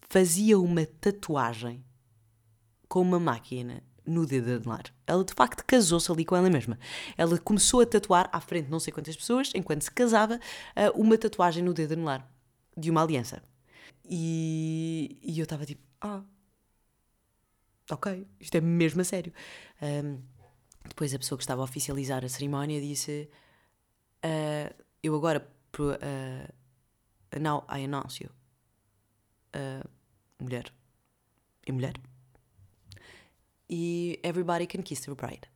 fazia 0.01 0.59
uma 0.59 0.85
tatuagem 0.85 1.83
com 2.87 3.01
uma 3.01 3.19
máquina 3.19 3.83
no 4.05 4.25
dedo 4.25 4.51
anelar. 4.51 4.85
Ela 5.05 5.23
de 5.23 5.33
facto 5.33 5.63
casou-se 5.65 6.11
ali 6.11 6.25
com 6.25 6.35
ela 6.35 6.49
mesma. 6.49 6.79
Ela 7.15 7.37
começou 7.37 7.81
a 7.81 7.85
tatuar 7.85 8.27
à 8.33 8.41
frente 8.41 8.69
não 8.69 8.79
sei 8.79 8.91
quantas 8.91 9.15
pessoas, 9.15 9.51
enquanto 9.53 9.83
se 9.83 9.91
casava, 9.91 10.39
eh, 10.75 10.89
uma 10.95 11.17
tatuagem 11.17 11.63
no 11.63 11.73
dedo 11.73 11.93
anelar 11.93 12.27
de 12.75 12.89
uma 12.89 13.03
aliança. 13.03 13.43
E, 14.03 15.19
e 15.21 15.37
eu 15.37 15.43
estava 15.43 15.65
tipo, 15.65 15.83
ah, 16.01 16.23
ok, 17.91 18.25
isto 18.39 18.55
é 18.55 18.61
mesmo 18.61 19.01
a 19.01 19.03
sério. 19.03 19.31
Um, 19.81 20.19
depois 20.87 21.13
a 21.13 21.19
pessoa 21.19 21.37
que 21.37 21.43
estava 21.43 21.61
a 21.61 21.63
oficializar 21.63 22.25
a 22.25 22.29
cerimónia 22.29 22.81
disse: 22.81 23.29
uh, 24.23 24.83
Eu 25.01 25.15
agora, 25.15 25.47
uh, 25.79 27.39
now 27.39 27.65
I 27.69 27.85
announce 27.85 28.21
you, 28.21 28.29
uh, 29.55 29.87
mulher 30.39 30.73
e 31.65 31.71
mulher, 31.71 31.93
e 33.69 34.19
everybody 34.23 34.67
can 34.67 34.81
kiss 34.81 35.01
the 35.05 35.13
bride. 35.13 35.47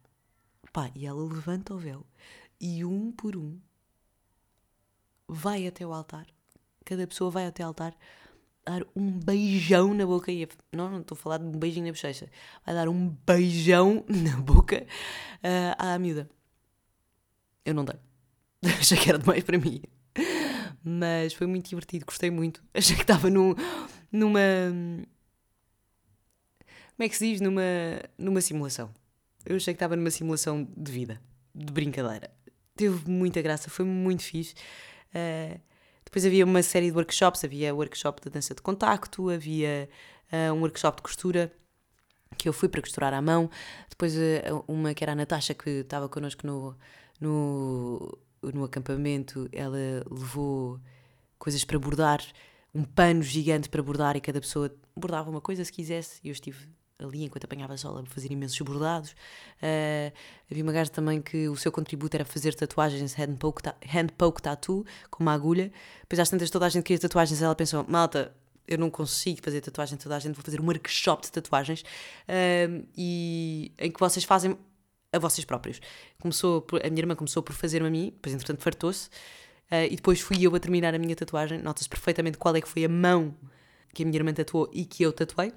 Pá, 0.72 0.90
e 0.96 1.06
ela 1.06 1.22
levanta 1.22 1.74
o 1.74 1.78
véu 1.78 2.06
e 2.60 2.86
um 2.86 3.12
por 3.12 3.36
um 3.36 3.60
vai 5.28 5.68
até 5.68 5.86
o 5.86 5.94
altar. 5.94 6.26
Cada 6.86 7.06
pessoa 7.06 7.30
vai 7.30 7.46
até 7.46 7.64
o 7.64 7.68
altar 7.68 7.96
dar 8.66 8.84
um 8.96 9.12
beijão 9.12 9.94
na 9.94 10.06
boca. 10.06 10.32
E 10.32 10.48
não, 10.72 10.90
não 10.90 11.02
estou 11.02 11.16
a 11.16 11.20
falar 11.20 11.38
de 11.38 11.46
um 11.46 11.52
beijinho 11.52 11.86
na 11.88 11.92
bochecha. 11.92 12.30
Vai 12.66 12.76
dar 12.76 12.88
um 12.88 13.10
beijão 13.10 14.06
na 14.08 14.38
boca 14.38 14.84
uh, 14.84 15.76
à 15.78 16.00
miúda. 16.00 16.30
Eu 17.66 17.74
não 17.74 17.86
dei. 17.86 18.13
Achei 18.80 18.98
que 18.98 19.10
era 19.10 19.20
demais 19.20 19.44
para 19.44 19.58
mim. 19.58 19.82
Mas 20.84 21.34
foi 21.34 21.48
muito 21.48 21.70
divertido, 21.70 22.06
gostei 22.06 22.32
muito. 22.32 22.64
Achei 22.74 22.96
que 22.96 23.02
estava 23.02 23.30
num, 23.30 23.56
numa. 24.12 24.40
Como 26.96 27.06
é 27.06 27.10
que 27.10 27.18
se 27.18 27.32
diz? 27.32 27.42
Numa, 27.42 27.62
numa 28.18 28.42
simulação. 28.42 28.94
Eu 29.46 29.58
achei 29.58 29.74
que 29.74 29.78
estava 29.78 29.96
numa 29.96 30.10
simulação 30.10 30.68
de 30.78 30.92
vida, 30.92 31.22
de 31.54 31.74
brincadeira. 31.74 32.32
Teve 32.76 33.10
muita 33.10 33.42
graça, 33.42 33.70
foi 33.70 33.84
muito 33.84 34.24
fixe. 34.24 34.54
Uh, 35.10 35.60
depois 36.06 36.26
havia 36.26 36.46
uma 36.46 36.64
série 36.64 36.92
de 36.92 36.96
workshops, 36.96 37.44
havia 37.44 37.74
workshop 37.74 38.22
de 38.22 38.30
dança 38.30 38.56
de 38.56 38.62
contacto, 38.62 39.30
havia 39.30 39.90
uh, 40.32 40.54
um 40.54 40.62
workshop 40.62 40.98
de 40.98 41.02
costura 41.04 41.52
que 42.38 42.48
eu 42.48 42.54
fui 42.54 42.70
para 42.70 42.82
costurar 42.82 43.14
à 43.14 43.22
mão, 43.22 43.50
depois 43.90 44.16
uh, 44.16 44.64
uma 44.68 44.94
que 44.94 45.04
era 45.04 45.12
a 45.12 45.16
Natasha 45.16 45.54
que 45.54 45.70
estava 45.70 46.08
connosco 46.08 46.46
no, 46.48 46.78
no, 47.20 48.18
no 48.52 48.64
acampamento, 48.64 49.48
ela 49.52 49.78
levou 50.10 50.80
coisas 51.38 51.64
para 51.64 51.78
bordar, 51.78 52.22
um 52.74 52.84
pano 52.84 53.22
gigante 53.22 53.70
para 53.70 53.84
bordar 53.84 54.16
e 54.16 54.22
cada 54.22 54.42
pessoa 54.42 54.74
bordava 54.96 55.30
uma 55.30 55.42
coisa 55.42 55.64
se 55.64 55.72
quisesse 55.72 56.20
e 56.24 56.30
eu 56.30 56.32
estive 56.32 56.68
ali 57.00 57.24
enquanto 57.24 57.46
apanhava 57.46 57.76
sol 57.78 57.98
a 57.98 58.06
fazer 58.06 58.32
imensos 58.32 58.60
bordados. 58.60 59.12
Uh, 59.12 60.14
havia 60.50 60.64
uma 60.64 60.72
gaja 60.72 60.90
também 60.90 61.22
que 61.22 61.48
o 61.48 61.56
seu 61.56 61.72
contributo 61.72 62.16
era 62.16 62.26
fazer 62.26 62.54
tatuagens 62.54 63.16
hand 63.18 63.36
poke, 63.38 63.62
hand 63.68 64.08
poke 64.18 64.42
tattoo 64.42 64.86
com 65.10 65.24
uma 65.24 65.34
agulha. 65.34 65.72
Depois 66.02 66.20
às 66.20 66.30
tantas 66.30 66.50
toda 66.50 66.66
a 66.66 66.70
gente 66.70 66.84
queria 66.84 67.00
tatuagens 67.00 67.42
ela 67.42 67.56
pensou, 67.56 67.86
malta, 67.88 68.34
eu 68.68 68.78
não 68.78 68.90
consigo 68.90 69.42
fazer 69.44 69.62
tatuagem 69.62 69.98
toda 69.98 70.16
a 70.16 70.20
gente, 70.20 70.36
vou 70.36 70.44
fazer 70.44 70.62
um 70.62 70.66
workshop 70.66 71.24
de 71.24 71.32
tatuagens 71.32 71.82
uh, 71.82 72.88
e 72.96 73.72
em 73.78 73.92
que 73.92 74.00
vocês 74.00 74.24
fazem 74.24 74.58
a 75.14 75.20
vocês 75.20 75.46
próprios. 75.46 75.80
Começou 76.20 76.62
por, 76.62 76.86
a 76.86 76.90
minha 76.90 77.02
irmã 77.02 77.16
começou 77.16 77.42
por 77.42 77.54
fazer-me 77.54 77.88
a 77.88 77.92
mim, 77.92 78.06
depois 78.06 78.34
entretanto 78.34 78.62
fartou-se 78.62 79.08
uh, 79.72 79.86
e 79.90 79.96
depois 79.96 80.20
fui 80.20 80.38
eu 80.42 80.54
a 80.56 80.60
terminar 80.60 80.94
a 80.94 80.98
minha 80.98 81.16
tatuagem. 81.16 81.60
Nota-se 81.60 81.88
perfeitamente 81.88 82.38
qual 82.38 82.56
é 82.56 82.62
que 82.62 82.68
foi 82.68 82.84
a 82.84 82.90
mão 82.90 83.34
que 83.94 84.04
a 84.04 84.06
minha 84.06 84.18
irmã 84.18 84.34
tatuou 84.34 84.70
e 84.74 84.86
que 84.86 85.04
eu 85.04 85.14
tatuei. 85.14 85.54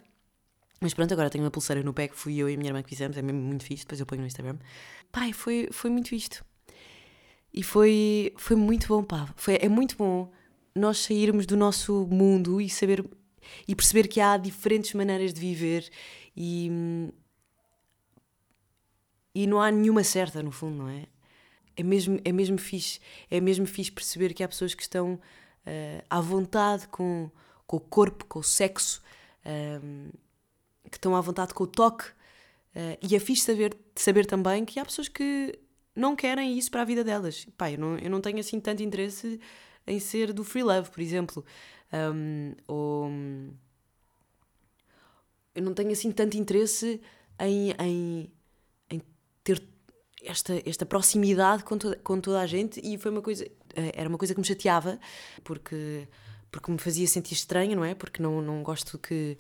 Mas 0.81 0.93
pronto, 0.93 1.13
agora 1.13 1.31
tenho 1.31 1.43
uma 1.43 1.51
pulseira 1.51 1.83
no 1.83 1.95
pé 1.95 2.07
que 2.07 2.17
fui 2.17 2.37
eu 2.37 2.51
e 2.51 2.55
a 2.55 2.57
minha 2.57 2.69
irmã 2.69 2.83
que 2.83 2.91
fizemos, 2.91 3.17
é 3.17 3.23
mesmo 3.23 3.41
muito 3.41 3.65
fixe, 3.65 3.85
depois 3.85 3.99
eu 3.99 4.05
ponho 4.05 4.21
no 4.21 4.27
Instagram. 4.27 4.59
Pai, 5.11 5.33
foi, 5.33 5.69
foi 5.73 5.91
muito 5.91 6.15
isto. 6.15 6.45
E 7.53 7.63
foi, 7.63 8.35
foi 8.37 8.55
muito 8.55 8.87
bom, 8.87 9.03
pá. 9.03 9.27
Foi, 9.37 9.59
é 9.61 9.69
muito 9.69 9.97
bom 9.97 10.31
nós 10.75 10.99
sairmos 10.99 11.47
do 11.47 11.57
nosso 11.57 12.07
mundo 12.11 12.61
e 12.61 12.69
saber 12.69 13.03
e 13.67 13.75
perceber 13.75 14.09
que 14.09 14.21
há 14.21 14.37
diferentes 14.37 14.93
maneiras 14.93 15.33
de 15.33 15.41
viver 15.41 15.89
e, 16.37 17.11
e 19.37 19.47
não 19.47 19.61
há 19.61 19.71
nenhuma 19.71 20.03
certa, 20.03 20.43
no 20.43 20.51
fundo, 20.51 20.79
não 20.79 20.89
é? 20.89 21.07
É 21.77 21.83
mesmo, 21.83 22.19
é 22.25 22.33
mesmo 22.33 22.57
fixe, 22.57 22.99
é 23.31 23.39
mesmo 23.39 23.67
fixe 23.67 23.93
perceber 23.93 24.33
que 24.33 24.43
há 24.43 24.49
pessoas 24.49 24.75
que 24.75 24.81
estão 24.81 25.13
uh, 25.13 26.05
à 26.09 26.23
vontade 26.23 26.89
com, 26.89 27.31
com 27.67 27.77
o 27.77 27.81
corpo, 27.81 28.25
com 28.25 28.39
o 28.39 28.43
sexo. 28.43 29.03
Um, 29.45 30.09
eh, 30.09 30.89
que 30.91 30.97
estão 30.97 31.15
à 31.15 31.21
vontade 31.21 31.53
com 31.53 31.65
o 31.65 31.67
toque. 31.67 32.05
Uh, 32.75 32.97
e 33.03 33.15
é 33.15 33.19
fixe 33.19 33.43
saber, 33.43 33.77
saber 33.95 34.25
também 34.25 34.65
que 34.65 34.81
há 34.81 34.85
pessoas 34.87 35.09
que 35.09 35.59
não 35.95 36.17
querem 36.17 36.57
isso 36.57 36.71
para 36.71 36.81
a 36.81 36.85
vida 36.87 37.05
delas. 37.05 37.47
Pá, 37.59 37.71
eu 37.71 37.79
não, 37.79 37.99
eu 37.99 38.09
não 38.09 38.23
tenho 38.23 38.39
assim 38.39 38.59
tanto 38.59 38.83
interesse 38.83 39.39
em 39.87 40.01
ser 40.01 40.33
do 40.33 40.45
free 40.45 40.63
love, 40.63 40.89
por 40.91 41.03
exemplo. 41.03 41.45
Um, 41.93 42.55
ou. 42.67 43.11
Eu 45.55 45.63
não 45.63 45.75
tenho 45.75 45.93
assim 45.93 46.11
tanto 46.11 46.39
interesse 46.39 47.03
em, 47.39 47.75
em, 47.79 48.31
esta, 50.27 50.61
esta 50.65 50.85
proximidade 50.85 51.65
com, 51.65 51.79
to, 51.79 51.97
com 52.03 52.21
toda 52.21 52.41
a 52.41 52.47
gente 52.47 52.81
e 52.83 52.99
foi 52.99 53.11
uma 53.11 53.23
coisa. 53.23 53.45
Eh, 53.75 53.93
era 53.95 54.09
uma 54.09 54.19
coisa 54.19 54.35
que 54.35 54.41
me 54.41 54.47
chateava, 54.47 54.99
porque 55.45 56.09
porque 56.51 56.71
me 56.71 56.79
fazia 56.79 57.07
sentir 57.07 57.35
estranha, 57.35 57.77
não 57.77 57.85
é? 57.85 57.95
Porque 57.95 58.23
não, 58.23 58.41
não 58.41 58.63
gosto 58.63 58.99
que. 58.99 59.37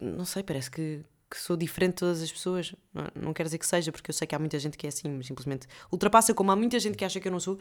Não 0.00 0.24
sei, 0.24 0.42
parece 0.42 0.70
que, 0.70 1.00
que 1.30 1.38
sou 1.38 1.56
diferente 1.56 1.92
de 1.92 1.98
todas 2.00 2.22
as 2.22 2.32
pessoas. 2.32 2.74
Não, 2.92 3.06
não 3.14 3.32
quero 3.32 3.46
dizer 3.46 3.58
que 3.58 3.66
seja, 3.66 3.92
porque 3.92 4.10
eu 4.10 4.14
sei 4.14 4.26
que 4.26 4.34
há 4.34 4.38
muita 4.38 4.58
gente 4.58 4.76
que 4.76 4.86
é 4.86 4.88
assim, 4.88 5.22
simplesmente 5.22 5.66
ultrapassa, 5.90 6.34
como 6.34 6.50
há 6.50 6.56
muita 6.56 6.78
gente 6.80 6.96
que 6.96 7.04
acha 7.04 7.20
que 7.20 7.28
eu 7.28 7.32
não 7.32 7.40
sou. 7.40 7.58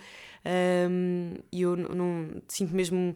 E 1.52 1.62
eu 1.62 1.76
não, 1.76 1.90
não 1.90 2.42
sinto 2.48 2.74
mesmo. 2.74 3.16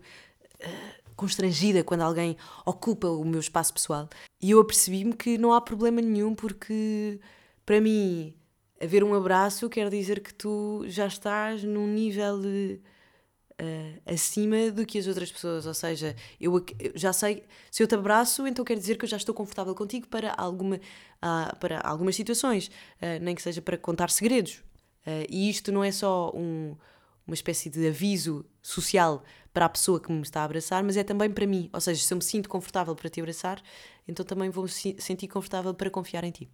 Uh, 0.56 1.06
constrangida 1.16 1.84
quando 1.84 2.02
alguém 2.02 2.36
ocupa 2.66 3.08
o 3.08 3.24
meu 3.24 3.40
espaço 3.40 3.74
pessoal. 3.74 4.10
E 4.42 4.52
eu 4.52 4.60
apercebi-me 4.60 5.14
que 5.14 5.38
não 5.38 5.54
há 5.54 5.62
problema 5.62 6.02
nenhum, 6.02 6.36
porque 6.36 7.20
para 7.66 7.82
mim, 7.82 8.34
haver 8.82 9.04
um 9.04 9.14
abraço 9.14 9.70
quer 9.70 9.90
dizer 9.90 10.22
que 10.22 10.34
tu 10.34 10.84
já 10.88 11.08
estás 11.08 11.64
num 11.64 11.88
nível 11.88 12.42
de, 12.42 12.80
uh, 13.62 14.02
acima 14.06 14.72
do 14.72 14.86
que 14.86 14.98
as 14.98 15.08
outras 15.08 15.32
pessoas. 15.32 15.66
Ou 15.66 15.74
seja, 15.74 16.16
eu, 16.40 16.54
eu, 16.80 16.92
já 16.96 17.14
sei, 17.14 17.44
se 17.72 17.82
eu 17.82 17.88
te 17.88 17.96
abraço, 17.96 18.46
então 18.48 18.66
quer 18.66 18.78
dizer 18.78 18.98
que 18.98 19.06
eu 19.06 19.10
já 19.10 19.18
estou 19.18 19.34
confortável 19.34 19.74
contigo 19.76 20.08
para, 20.08 20.34
alguma, 20.34 20.76
uh, 20.76 21.56
para 21.60 21.80
algumas 21.82 22.16
situações, 22.16 22.68
uh, 22.68 23.22
nem 23.22 23.36
que 23.36 23.42
seja 23.42 23.62
para 23.62 23.78
contar 23.78 24.10
segredos. 24.10 24.64
e 25.30 25.50
isto 25.50 25.72
não 25.72 25.84
é 25.84 25.92
só 25.92 26.32
um, 26.36 26.76
uma 27.28 27.36
espécie 27.36 27.70
de 27.70 27.88
aviso 27.88 28.46
social 28.62 29.24
para 29.54 29.66
a 29.66 29.70
pessoa 29.70 30.00
que 30.00 30.12
me 30.12 30.22
está 30.22 30.42
a 30.42 30.46
abraçar, 30.46 30.84
mas 30.84 30.98
é 30.98 31.04
também 31.04 31.32
para 31.32 31.48
mim. 31.48 31.70
Ou 31.72 31.80
seja, 31.80 32.04
se 32.04 32.14
eu 32.14 32.18
me 32.18 32.24
sinto 32.24 32.50
confortável 32.50 32.96
para 32.96 33.10
te 33.10 33.22
abraçar, 33.22 33.62
então 34.08 34.26
também 34.26 34.50
vou 34.50 34.66
me 34.66 34.70
sentir 34.70 35.28
confortável 35.28 35.74
para 35.74 35.90
confiar 35.90 36.24
em 36.24 36.32
ti. 36.32 36.50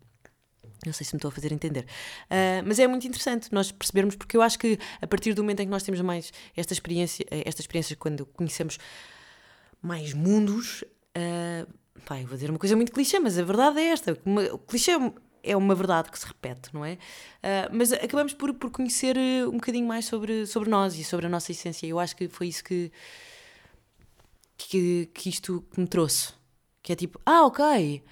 Não 0.86 0.93
sei 0.93 1.06
se 1.06 1.13
me 1.13 1.17
estou 1.17 1.30
a 1.30 1.32
fazer 1.32 1.52
entender. 1.52 1.86
Uh, 2.26 2.65
mas 2.65 2.80
é 2.80 2.88
muito 2.88 3.08
interessante 3.08 3.50
nós 3.52 3.71
percebermos, 3.71 4.15
porque 4.15 4.36
eu 4.36 4.41
acho 4.41 4.58
que 4.58 4.80
a 5.02 5.08
partir 5.08 5.34
do 5.34 5.43
momento 5.43 5.60
em 5.60 5.65
que 5.65 5.71
nós 5.71 5.84
temos 5.84 6.02
mais 6.02 6.32
esta 6.56 6.74
experiência, 6.74 7.26
esta 7.30 7.62
experiência 7.62 7.95
quando 7.95 8.26
conhecemos 8.26 8.80
mais 9.82 10.13
mundos, 10.13 10.84
uh, 11.17 11.71
pá, 12.06 12.15
vou 12.17 12.36
dizer 12.36 12.50
uma 12.50 12.60
coisa 12.60 12.76
muito 12.76 12.91
clichê, 12.91 13.19
mas 13.19 13.38
a 13.38 13.43
verdade 13.43 13.80
é 13.80 13.89
esta. 13.89 14.17
Uma, 14.26 14.43
o 14.54 14.58
clichê 14.58 14.91
é 15.43 15.56
uma 15.58 15.74
verdade 15.74 16.12
que 16.12 16.19
se 16.19 16.26
repete, 16.26 16.74
não 16.74 16.86
é? 16.86 16.93
Uh, 16.93 17.69
mas 17.71 17.91
acabamos 17.91 18.34
por, 18.34 18.54
por 18.54 18.69
conhecer 18.69 19.17
uh, 19.17 19.50
um 19.50 19.54
bocadinho 19.54 19.88
mais 19.88 20.06
sobre, 20.06 20.45
sobre 20.45 20.69
nós 20.69 20.97
e 20.97 21.04
sobre 21.04 21.26
a 21.26 21.30
nossa 21.30 21.52
essência. 21.52 21.88
Eu 21.88 22.00
acho 22.00 22.15
que 22.15 22.28
foi 22.28 22.47
isso 22.47 22.63
que, 22.63 22.91
que, 24.58 25.10
que 25.13 25.30
isto 25.30 25.65
me 25.78 25.88
trouxe. 25.88 26.34
Que 26.84 26.93
é 26.93 26.95
tipo, 26.95 27.19
ah, 27.26 27.45
ok, 27.45 28.04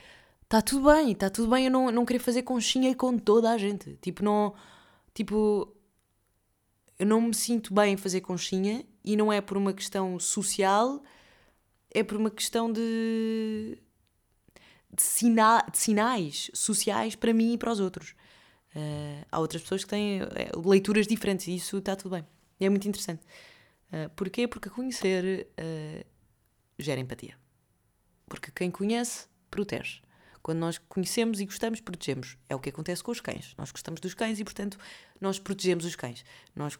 está 0.49 0.63
tudo 0.63 0.91
bem, 0.91 1.11
está 1.11 1.29
tudo 1.29 1.47
bem 1.47 1.65
eu 1.65 1.71
não, 1.71 1.91
não 1.91 2.03
querer 2.03 2.17
fazer 2.17 2.41
conchinha 2.41 2.95
com 2.95 3.17
toda 3.19 3.51
a 3.51 3.57
gente. 3.57 3.95
Tipo, 4.01 4.23
não. 4.23 4.55
Tipo, 5.13 5.75
eu 6.97 7.05
não 7.05 7.21
me 7.21 7.35
sinto 7.35 7.73
bem 7.73 7.93
em 7.93 7.97
fazer 7.97 8.21
conchinha 8.21 8.83
e 9.03 9.15
não 9.15 9.31
é 9.31 9.41
por 9.41 9.57
uma 9.57 9.73
questão 9.73 10.19
social, 10.19 11.03
é 11.91 12.03
por 12.03 12.17
uma 12.17 12.31
questão 12.31 12.71
de 12.71 13.77
de, 14.91 15.03
sina 15.03 15.63
de 15.71 15.77
sinais 15.77 16.49
sociais 16.53 17.15
para 17.15 17.31
mim 17.31 17.53
e 17.53 17.57
para 17.57 17.71
os 17.71 17.79
outros. 17.79 18.15
Uh, 18.75 19.25
há 19.31 19.39
outras 19.39 19.61
pessoas 19.61 19.83
que 19.83 19.89
têm 19.89 20.23
uh, 20.23 20.67
leituras 20.67 21.05
diferentes 21.05 21.47
e 21.47 21.55
isso 21.55 21.77
está 21.77 21.95
tudo 21.95 22.13
bem. 22.15 22.25
E 22.59 22.65
é 22.65 22.69
muito 22.69 22.87
interessante. 22.87 23.23
Uh, 23.91 24.09
porquê? 24.15 24.47
Porque 24.47 24.69
conhecer 24.69 25.47
uh, 25.59 26.05
gera 26.77 26.99
empatia. 26.99 27.37
Porque 28.27 28.51
quem 28.51 28.71
conhece, 28.71 29.27
protege. 29.51 30.01
Quando 30.41 30.59
nós 30.59 30.77
conhecemos 30.77 31.39
e 31.39 31.45
gostamos, 31.45 31.81
protegemos. 31.81 32.37
É 32.47 32.55
o 32.55 32.59
que 32.59 32.69
acontece 32.69 33.03
com 33.03 33.11
os 33.11 33.19
cães. 33.19 33.53
Nós 33.57 33.71
gostamos 33.71 33.99
dos 33.99 34.13
cães 34.13 34.39
e, 34.39 34.43
portanto, 34.43 34.77
nós 35.19 35.37
protegemos 35.37 35.85
os 35.85 35.95
cães. 35.95 36.23
Nós, 36.55 36.77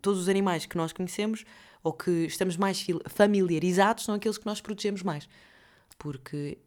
todos 0.00 0.20
os 0.20 0.28
animais 0.28 0.66
que 0.66 0.76
nós 0.76 0.92
conhecemos 0.92 1.44
ou 1.82 1.92
que 1.92 2.10
estamos 2.26 2.56
mais 2.56 2.86
familiarizados 3.08 4.04
são 4.04 4.14
aqueles 4.14 4.38
que 4.38 4.46
nós 4.46 4.60
protegemos 4.60 5.02
mais. 5.02 5.28
Porque 5.98 6.58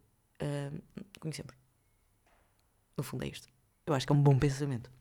uh, 0.41 0.82
conhecemos. 1.19 1.53
No 2.97 3.03
fundo 3.03 3.23
é 3.23 3.27
isto. 3.27 3.47
Eu 3.86 3.93
acho 3.93 4.06
que 4.06 4.13
é 4.13 4.15
um 4.15 4.21
bom 4.21 4.38
pensamento. 4.38 4.91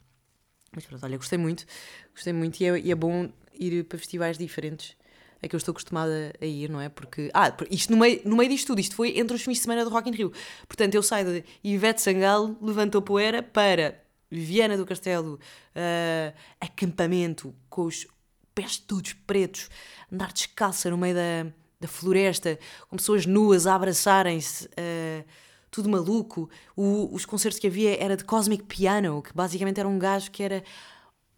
Mas 0.74 0.86
pronto, 0.86 1.04
olha, 1.04 1.16
gostei 1.16 1.38
muito. 1.38 1.66
Gostei 2.14 2.32
muito 2.32 2.60
e 2.60 2.66
é, 2.66 2.78
e 2.78 2.90
é 2.90 2.94
bom 2.94 3.30
ir 3.52 3.84
para 3.84 3.98
festivais 3.98 4.38
diferentes 4.38 4.96
é 5.42 5.48
que 5.48 5.56
eu 5.56 5.58
estou 5.58 5.72
acostumada 5.72 6.32
a 6.40 6.46
ir, 6.46 6.70
não 6.70 6.80
é? 6.80 6.88
Porque. 6.88 7.28
Ah, 7.34 7.52
isto 7.68 7.90
no 7.90 7.98
meio, 7.98 8.22
no 8.24 8.36
meio 8.36 8.48
disto 8.48 8.68
tudo, 8.68 8.80
isto 8.80 8.94
foi 8.94 9.18
entre 9.18 9.34
os 9.34 9.42
fins 9.42 9.54
de 9.54 9.62
semana 9.62 9.84
do 9.84 9.90
Rock 9.90 10.08
in 10.08 10.12
Rio. 10.12 10.32
Portanto, 10.68 10.94
eu 10.94 11.02
saio 11.02 11.26
de 11.26 11.44
Ivete 11.64 12.00
Sangalo, 12.00 12.56
levantou 12.62 13.02
poeira 13.02 13.42
para 13.42 14.00
Viana 14.30 14.76
do 14.76 14.86
Castelo, 14.86 15.34
uh, 15.34 16.38
acampamento 16.60 17.52
com 17.68 17.82
os 17.82 18.06
pés 18.54 18.78
todos 18.78 19.14
pretos, 19.14 19.68
andar 20.10 20.32
descalça 20.32 20.88
no 20.90 20.96
meio 20.96 21.16
da, 21.16 21.52
da 21.80 21.88
floresta, 21.88 22.56
com 22.88 22.96
pessoas 22.96 23.26
nuas 23.26 23.66
a 23.66 23.74
abraçarem-se, 23.74 24.66
uh, 24.66 25.24
tudo 25.72 25.88
maluco. 25.88 26.48
O, 26.76 27.12
os 27.12 27.24
concertos 27.24 27.58
que 27.58 27.66
havia 27.66 28.00
era 28.00 28.16
de 28.16 28.24
Cosmic 28.24 28.62
Piano, 28.64 29.20
que 29.20 29.34
basicamente 29.34 29.80
era 29.80 29.88
um 29.88 29.98
gajo 29.98 30.30
que 30.30 30.42
era 30.44 30.62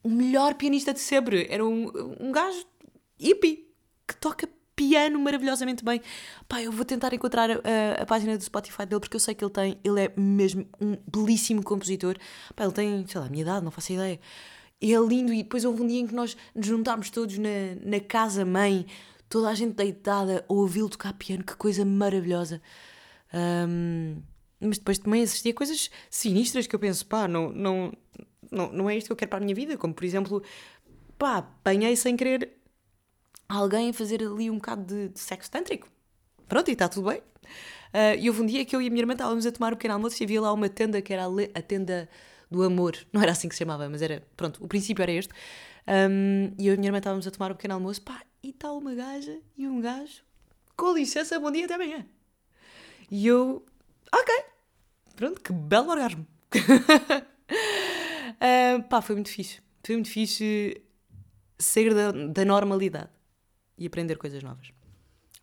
o 0.02 0.10
melhor 0.10 0.54
pianista 0.54 0.92
de 0.92 1.00
sempre. 1.00 1.46
Era 1.48 1.64
um, 1.64 1.90
um 2.20 2.30
gajo 2.30 2.66
hippie 3.18 3.63
que 4.06 4.16
toca 4.16 4.48
piano 4.76 5.18
maravilhosamente 5.18 5.84
bem. 5.84 6.00
Pá, 6.48 6.62
eu 6.62 6.72
vou 6.72 6.84
tentar 6.84 7.12
encontrar 7.14 7.50
a, 7.50 8.02
a, 8.02 8.06
página 8.06 8.36
do 8.36 8.42
Spotify 8.42 8.84
dele 8.86 9.00
porque 9.00 9.16
eu 9.16 9.20
sei 9.20 9.34
que 9.34 9.44
ele 9.44 9.52
tem, 9.52 9.78
ele 9.84 10.00
é 10.00 10.12
mesmo 10.16 10.66
um 10.80 10.96
belíssimo 11.06 11.62
compositor. 11.62 12.16
Pá, 12.54 12.64
ele 12.64 12.72
tem, 12.72 13.06
sei 13.06 13.20
lá, 13.20 13.26
a 13.26 13.30
minha 13.30 13.42
idade, 13.42 13.64
não 13.64 13.70
faço 13.70 13.92
ideia. 13.92 14.18
E 14.80 14.92
é 14.92 14.98
lindo 14.98 15.32
e 15.32 15.42
depois 15.42 15.64
houve 15.64 15.82
um 15.82 15.86
dia 15.86 16.00
em 16.00 16.06
que 16.06 16.14
nós 16.14 16.36
nos 16.54 16.66
juntámos 16.66 17.08
todos 17.10 17.38
na, 17.38 17.48
na 17.84 18.00
casa 18.00 18.44
mãe 18.44 18.86
toda 19.28 19.48
a 19.48 19.54
gente 19.54 19.74
deitada 19.74 20.44
a 20.48 20.52
ouvi-lo 20.52 20.88
tocar 20.88 21.12
piano, 21.14 21.42
que 21.42 21.56
coisa 21.56 21.84
maravilhosa. 21.84 22.60
Um, 23.32 24.22
mas 24.60 24.78
depois 24.78 24.98
também 24.98 25.22
assistia 25.22 25.52
a 25.52 25.54
coisas 25.54 25.90
sinistras 26.08 26.66
que 26.66 26.74
eu 26.74 26.78
penso, 26.78 27.04
pá, 27.06 27.26
não, 27.26 27.50
não, 27.50 27.92
não, 28.50 28.72
não 28.72 28.90
é 28.90 28.96
isto 28.96 29.08
que 29.08 29.12
eu 29.12 29.16
quero 29.16 29.30
para 29.30 29.38
a 29.38 29.42
minha 29.42 29.54
vida. 29.54 29.76
Como 29.76 29.92
por 29.92 30.04
exemplo, 30.04 30.42
pá, 31.18 31.38
apanhei 31.38 31.96
sem 31.96 32.16
querer 32.16 32.53
alguém 33.48 33.90
a 33.90 33.92
fazer 33.92 34.22
ali 34.22 34.50
um 34.50 34.56
bocado 34.56 34.84
de, 34.84 35.08
de 35.08 35.20
sexo 35.20 35.50
tântrico. 35.50 35.88
Pronto, 36.48 36.68
e 36.68 36.72
está 36.72 36.88
tudo 36.88 37.08
bem. 37.08 37.18
Uh, 37.18 38.18
e 38.18 38.28
houve 38.28 38.42
um 38.42 38.46
dia 38.46 38.64
que 38.64 38.74
eu 38.74 38.82
e 38.82 38.88
a 38.88 38.90
minha 38.90 39.02
irmã 39.02 39.12
estávamos 39.12 39.46
a 39.46 39.52
tomar 39.52 39.72
um 39.72 39.76
pequeno 39.76 39.94
almoço 39.94 40.20
e 40.22 40.24
havia 40.24 40.40
lá 40.40 40.52
uma 40.52 40.68
tenda 40.68 41.00
que 41.00 41.12
era 41.12 41.24
a, 41.26 41.62
tenda 41.62 42.08
do 42.50 42.62
amor. 42.62 42.96
Não 43.12 43.22
era 43.22 43.32
assim 43.32 43.48
que 43.48 43.54
se 43.54 43.60
chamava, 43.60 43.88
mas 43.88 44.02
era, 44.02 44.22
pronto, 44.36 44.62
o 44.64 44.68
princípio 44.68 45.02
era 45.02 45.12
este. 45.12 45.32
Um, 45.86 46.52
e 46.58 46.66
eu 46.66 46.72
e 46.72 46.76
a 46.76 46.76
minha 46.76 46.88
irmã 46.88 46.98
estávamos 46.98 47.26
a 47.26 47.30
tomar 47.30 47.52
um 47.52 47.54
pequeno 47.54 47.74
almoço, 47.74 48.02
pá, 48.02 48.22
e 48.42 48.50
está 48.50 48.72
uma 48.72 48.94
gaja 48.94 49.38
e 49.56 49.68
um 49.68 49.80
gajo, 49.80 50.22
com 50.76 50.92
licença, 50.94 51.38
bom 51.38 51.50
dia, 51.50 51.66
até 51.66 51.74
amanhã. 51.74 52.04
E 53.10 53.26
eu, 53.26 53.64
ok, 54.12 54.34
pronto, 55.14 55.40
que 55.40 55.52
belo 55.52 55.90
orgasmo. 55.90 56.26
uh, 58.40 58.82
pá, 58.88 59.00
foi 59.02 59.14
muito 59.14 59.30
fixe. 59.30 59.60
Foi 59.84 59.94
muito 59.94 60.10
fixe 60.10 60.82
sair 61.58 61.94
da, 61.94 62.10
da 62.10 62.44
normalidade 62.44 63.10
e 63.76 63.86
aprender 63.86 64.16
coisas 64.16 64.42
novas. 64.42 64.70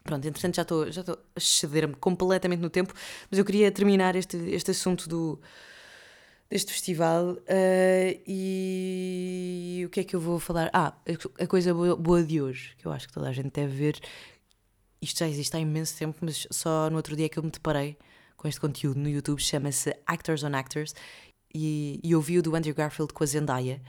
Pronto, 0.04 0.28
entretanto 0.28 0.56
já 0.56 0.62
estou 0.64 0.92
já 0.92 1.02
a 1.02 1.40
ceder-me 1.40 1.94
completamente 1.96 2.60
no 2.60 2.70
tempo, 2.70 2.94
mas 3.30 3.38
eu 3.38 3.46
queria 3.46 3.72
terminar 3.72 4.16
este, 4.16 4.36
este 4.50 4.72
assunto 4.72 5.08
do, 5.08 5.40
deste 6.50 6.74
festival 6.74 7.34
uh, 7.34 8.22
e 8.28 9.84
o 9.86 9.90
que 9.90 10.02
é 10.02 10.04
que 10.04 10.16
eu 10.16 10.20
vou 10.20 10.40
falar? 10.40 10.70
Ah, 10.74 10.94
a 11.40 11.48
coisa 11.48 11.74
boa 11.74 12.24
de 12.24 12.42
hoje, 12.42 12.76
que 12.78 12.86
eu 12.86 12.92
acho 12.92 13.08
que 13.08 13.14
toda 13.14 13.30
a 13.30 13.32
gente 13.32 13.52
deve 13.52 13.74
ver. 13.74 14.00
Isto 15.02 15.20
já 15.20 15.28
existe 15.28 15.56
há 15.56 15.60
imenso 15.60 15.98
tempo, 15.98 16.18
mas 16.22 16.46
só 16.52 16.90
no 16.90 16.98
outro 16.98 17.16
dia 17.16 17.30
que 17.30 17.40
eu 17.40 17.44
me 17.44 17.50
deparei 17.50 17.98
com 18.36 18.48
este 18.48 18.60
conteúdo 18.60 19.00
no 19.00 19.08
YouTube, 19.08 19.40
chama-se 19.40 19.96
Actors 20.06 20.44
on 20.44 20.54
Actors, 20.56 20.94
e, 21.54 22.00
e 22.04 22.12
eu 22.12 22.20
vi 22.20 22.40
o 22.40 22.42
do 22.42 22.56
Andrew 22.56 22.74
Garfield 22.74 23.14
com 23.14 23.24
a 23.24 23.28
Zendaya, 23.28 23.82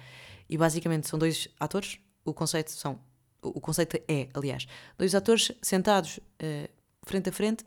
e 0.49 0.59
basicamente 0.59 1.09
são 1.09 1.19
dois 1.19 1.49
atores, 1.59 1.99
o 2.23 2.35
conceito 2.35 2.71
são, 2.71 3.01
o 3.43 3.61
conceito 3.61 4.01
é, 4.09 4.29
aliás, 4.33 4.67
dois 4.97 5.15
atores 5.15 5.53
sentados 5.61 6.19
uh, 6.19 6.69
frente 7.03 7.29
a 7.29 7.33
frente, 7.33 7.65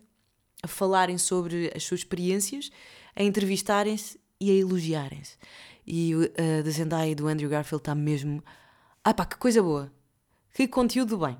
a 0.64 0.68
falarem 0.68 1.18
sobre 1.18 1.72
as 1.76 1.84
suas 1.84 2.02
experiências, 2.02 2.72
a 3.16 3.24
entrevistarem-se 3.24 4.20
e 4.40 4.50
a 4.50 4.54
elogiarem-se. 4.54 5.38
E 5.86 6.16
uh, 6.16 6.64
da 6.64 6.72
Zendaya 6.72 7.12
e 7.12 7.16
do 7.16 7.28
Andrew 7.28 7.50
Garfield 7.50 7.82
está 7.82 7.94
mesmo. 7.94 8.44
Ah 9.04 9.14
pá, 9.14 9.26
que 9.26 9.38
coisa 9.38 9.62
boa! 9.62 9.92
Que 10.54 10.68
conteúdo 10.68 11.18
bem! 11.18 11.38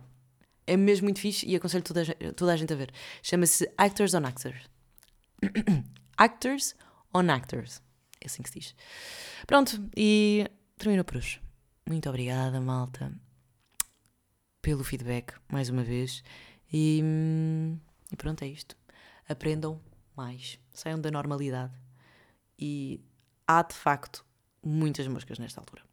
É 0.67 0.76
mesmo 0.76 1.06
muito 1.06 1.20
fixe 1.20 1.45
e 1.47 1.55
aconselho 1.55 1.84
toda 1.84 2.01
a, 2.01 2.34
toda 2.34 2.53
a 2.53 2.57
gente 2.57 2.74
a 2.74 2.76
ver. 2.76 2.91
Chama-se 3.24 3.70
Actors 3.78 4.14
on 4.14 4.26
Actors. 4.26 4.70
Actors 6.18 6.76
on 7.14 7.30
Actors. 7.30 7.82
É 8.22 8.26
assim 8.26 8.43
que 8.43 8.49
se 8.49 8.59
diz. 8.59 8.76
Pronto, 9.45 9.89
e 9.95 10.45
termino 10.78 11.03
por 11.03 11.18
hoje. 11.18 11.39
Muito 11.88 12.09
obrigada, 12.09 12.59
malta, 12.59 13.12
pelo 14.66 14.84
feedback, 14.84 15.36
mais 15.47 15.70
uma 15.70 15.84
vez. 15.84 16.24
E, 16.74 16.99
hum, 17.03 17.78
e 18.11 18.16
pronto, 18.16 18.41
é 18.41 18.47
isto. 18.47 18.76
Aprendam 19.30 19.80
mais. 20.18 20.59
Saiam 20.74 20.99
da 20.99 21.11
normalidade 21.11 21.72
e 22.57 22.99
há 23.47 23.61
de 23.61 23.76
facto 23.76 24.26
muitas 24.63 25.07
moscas 25.07 25.38
nesta 25.38 25.61
altura. 25.61 25.84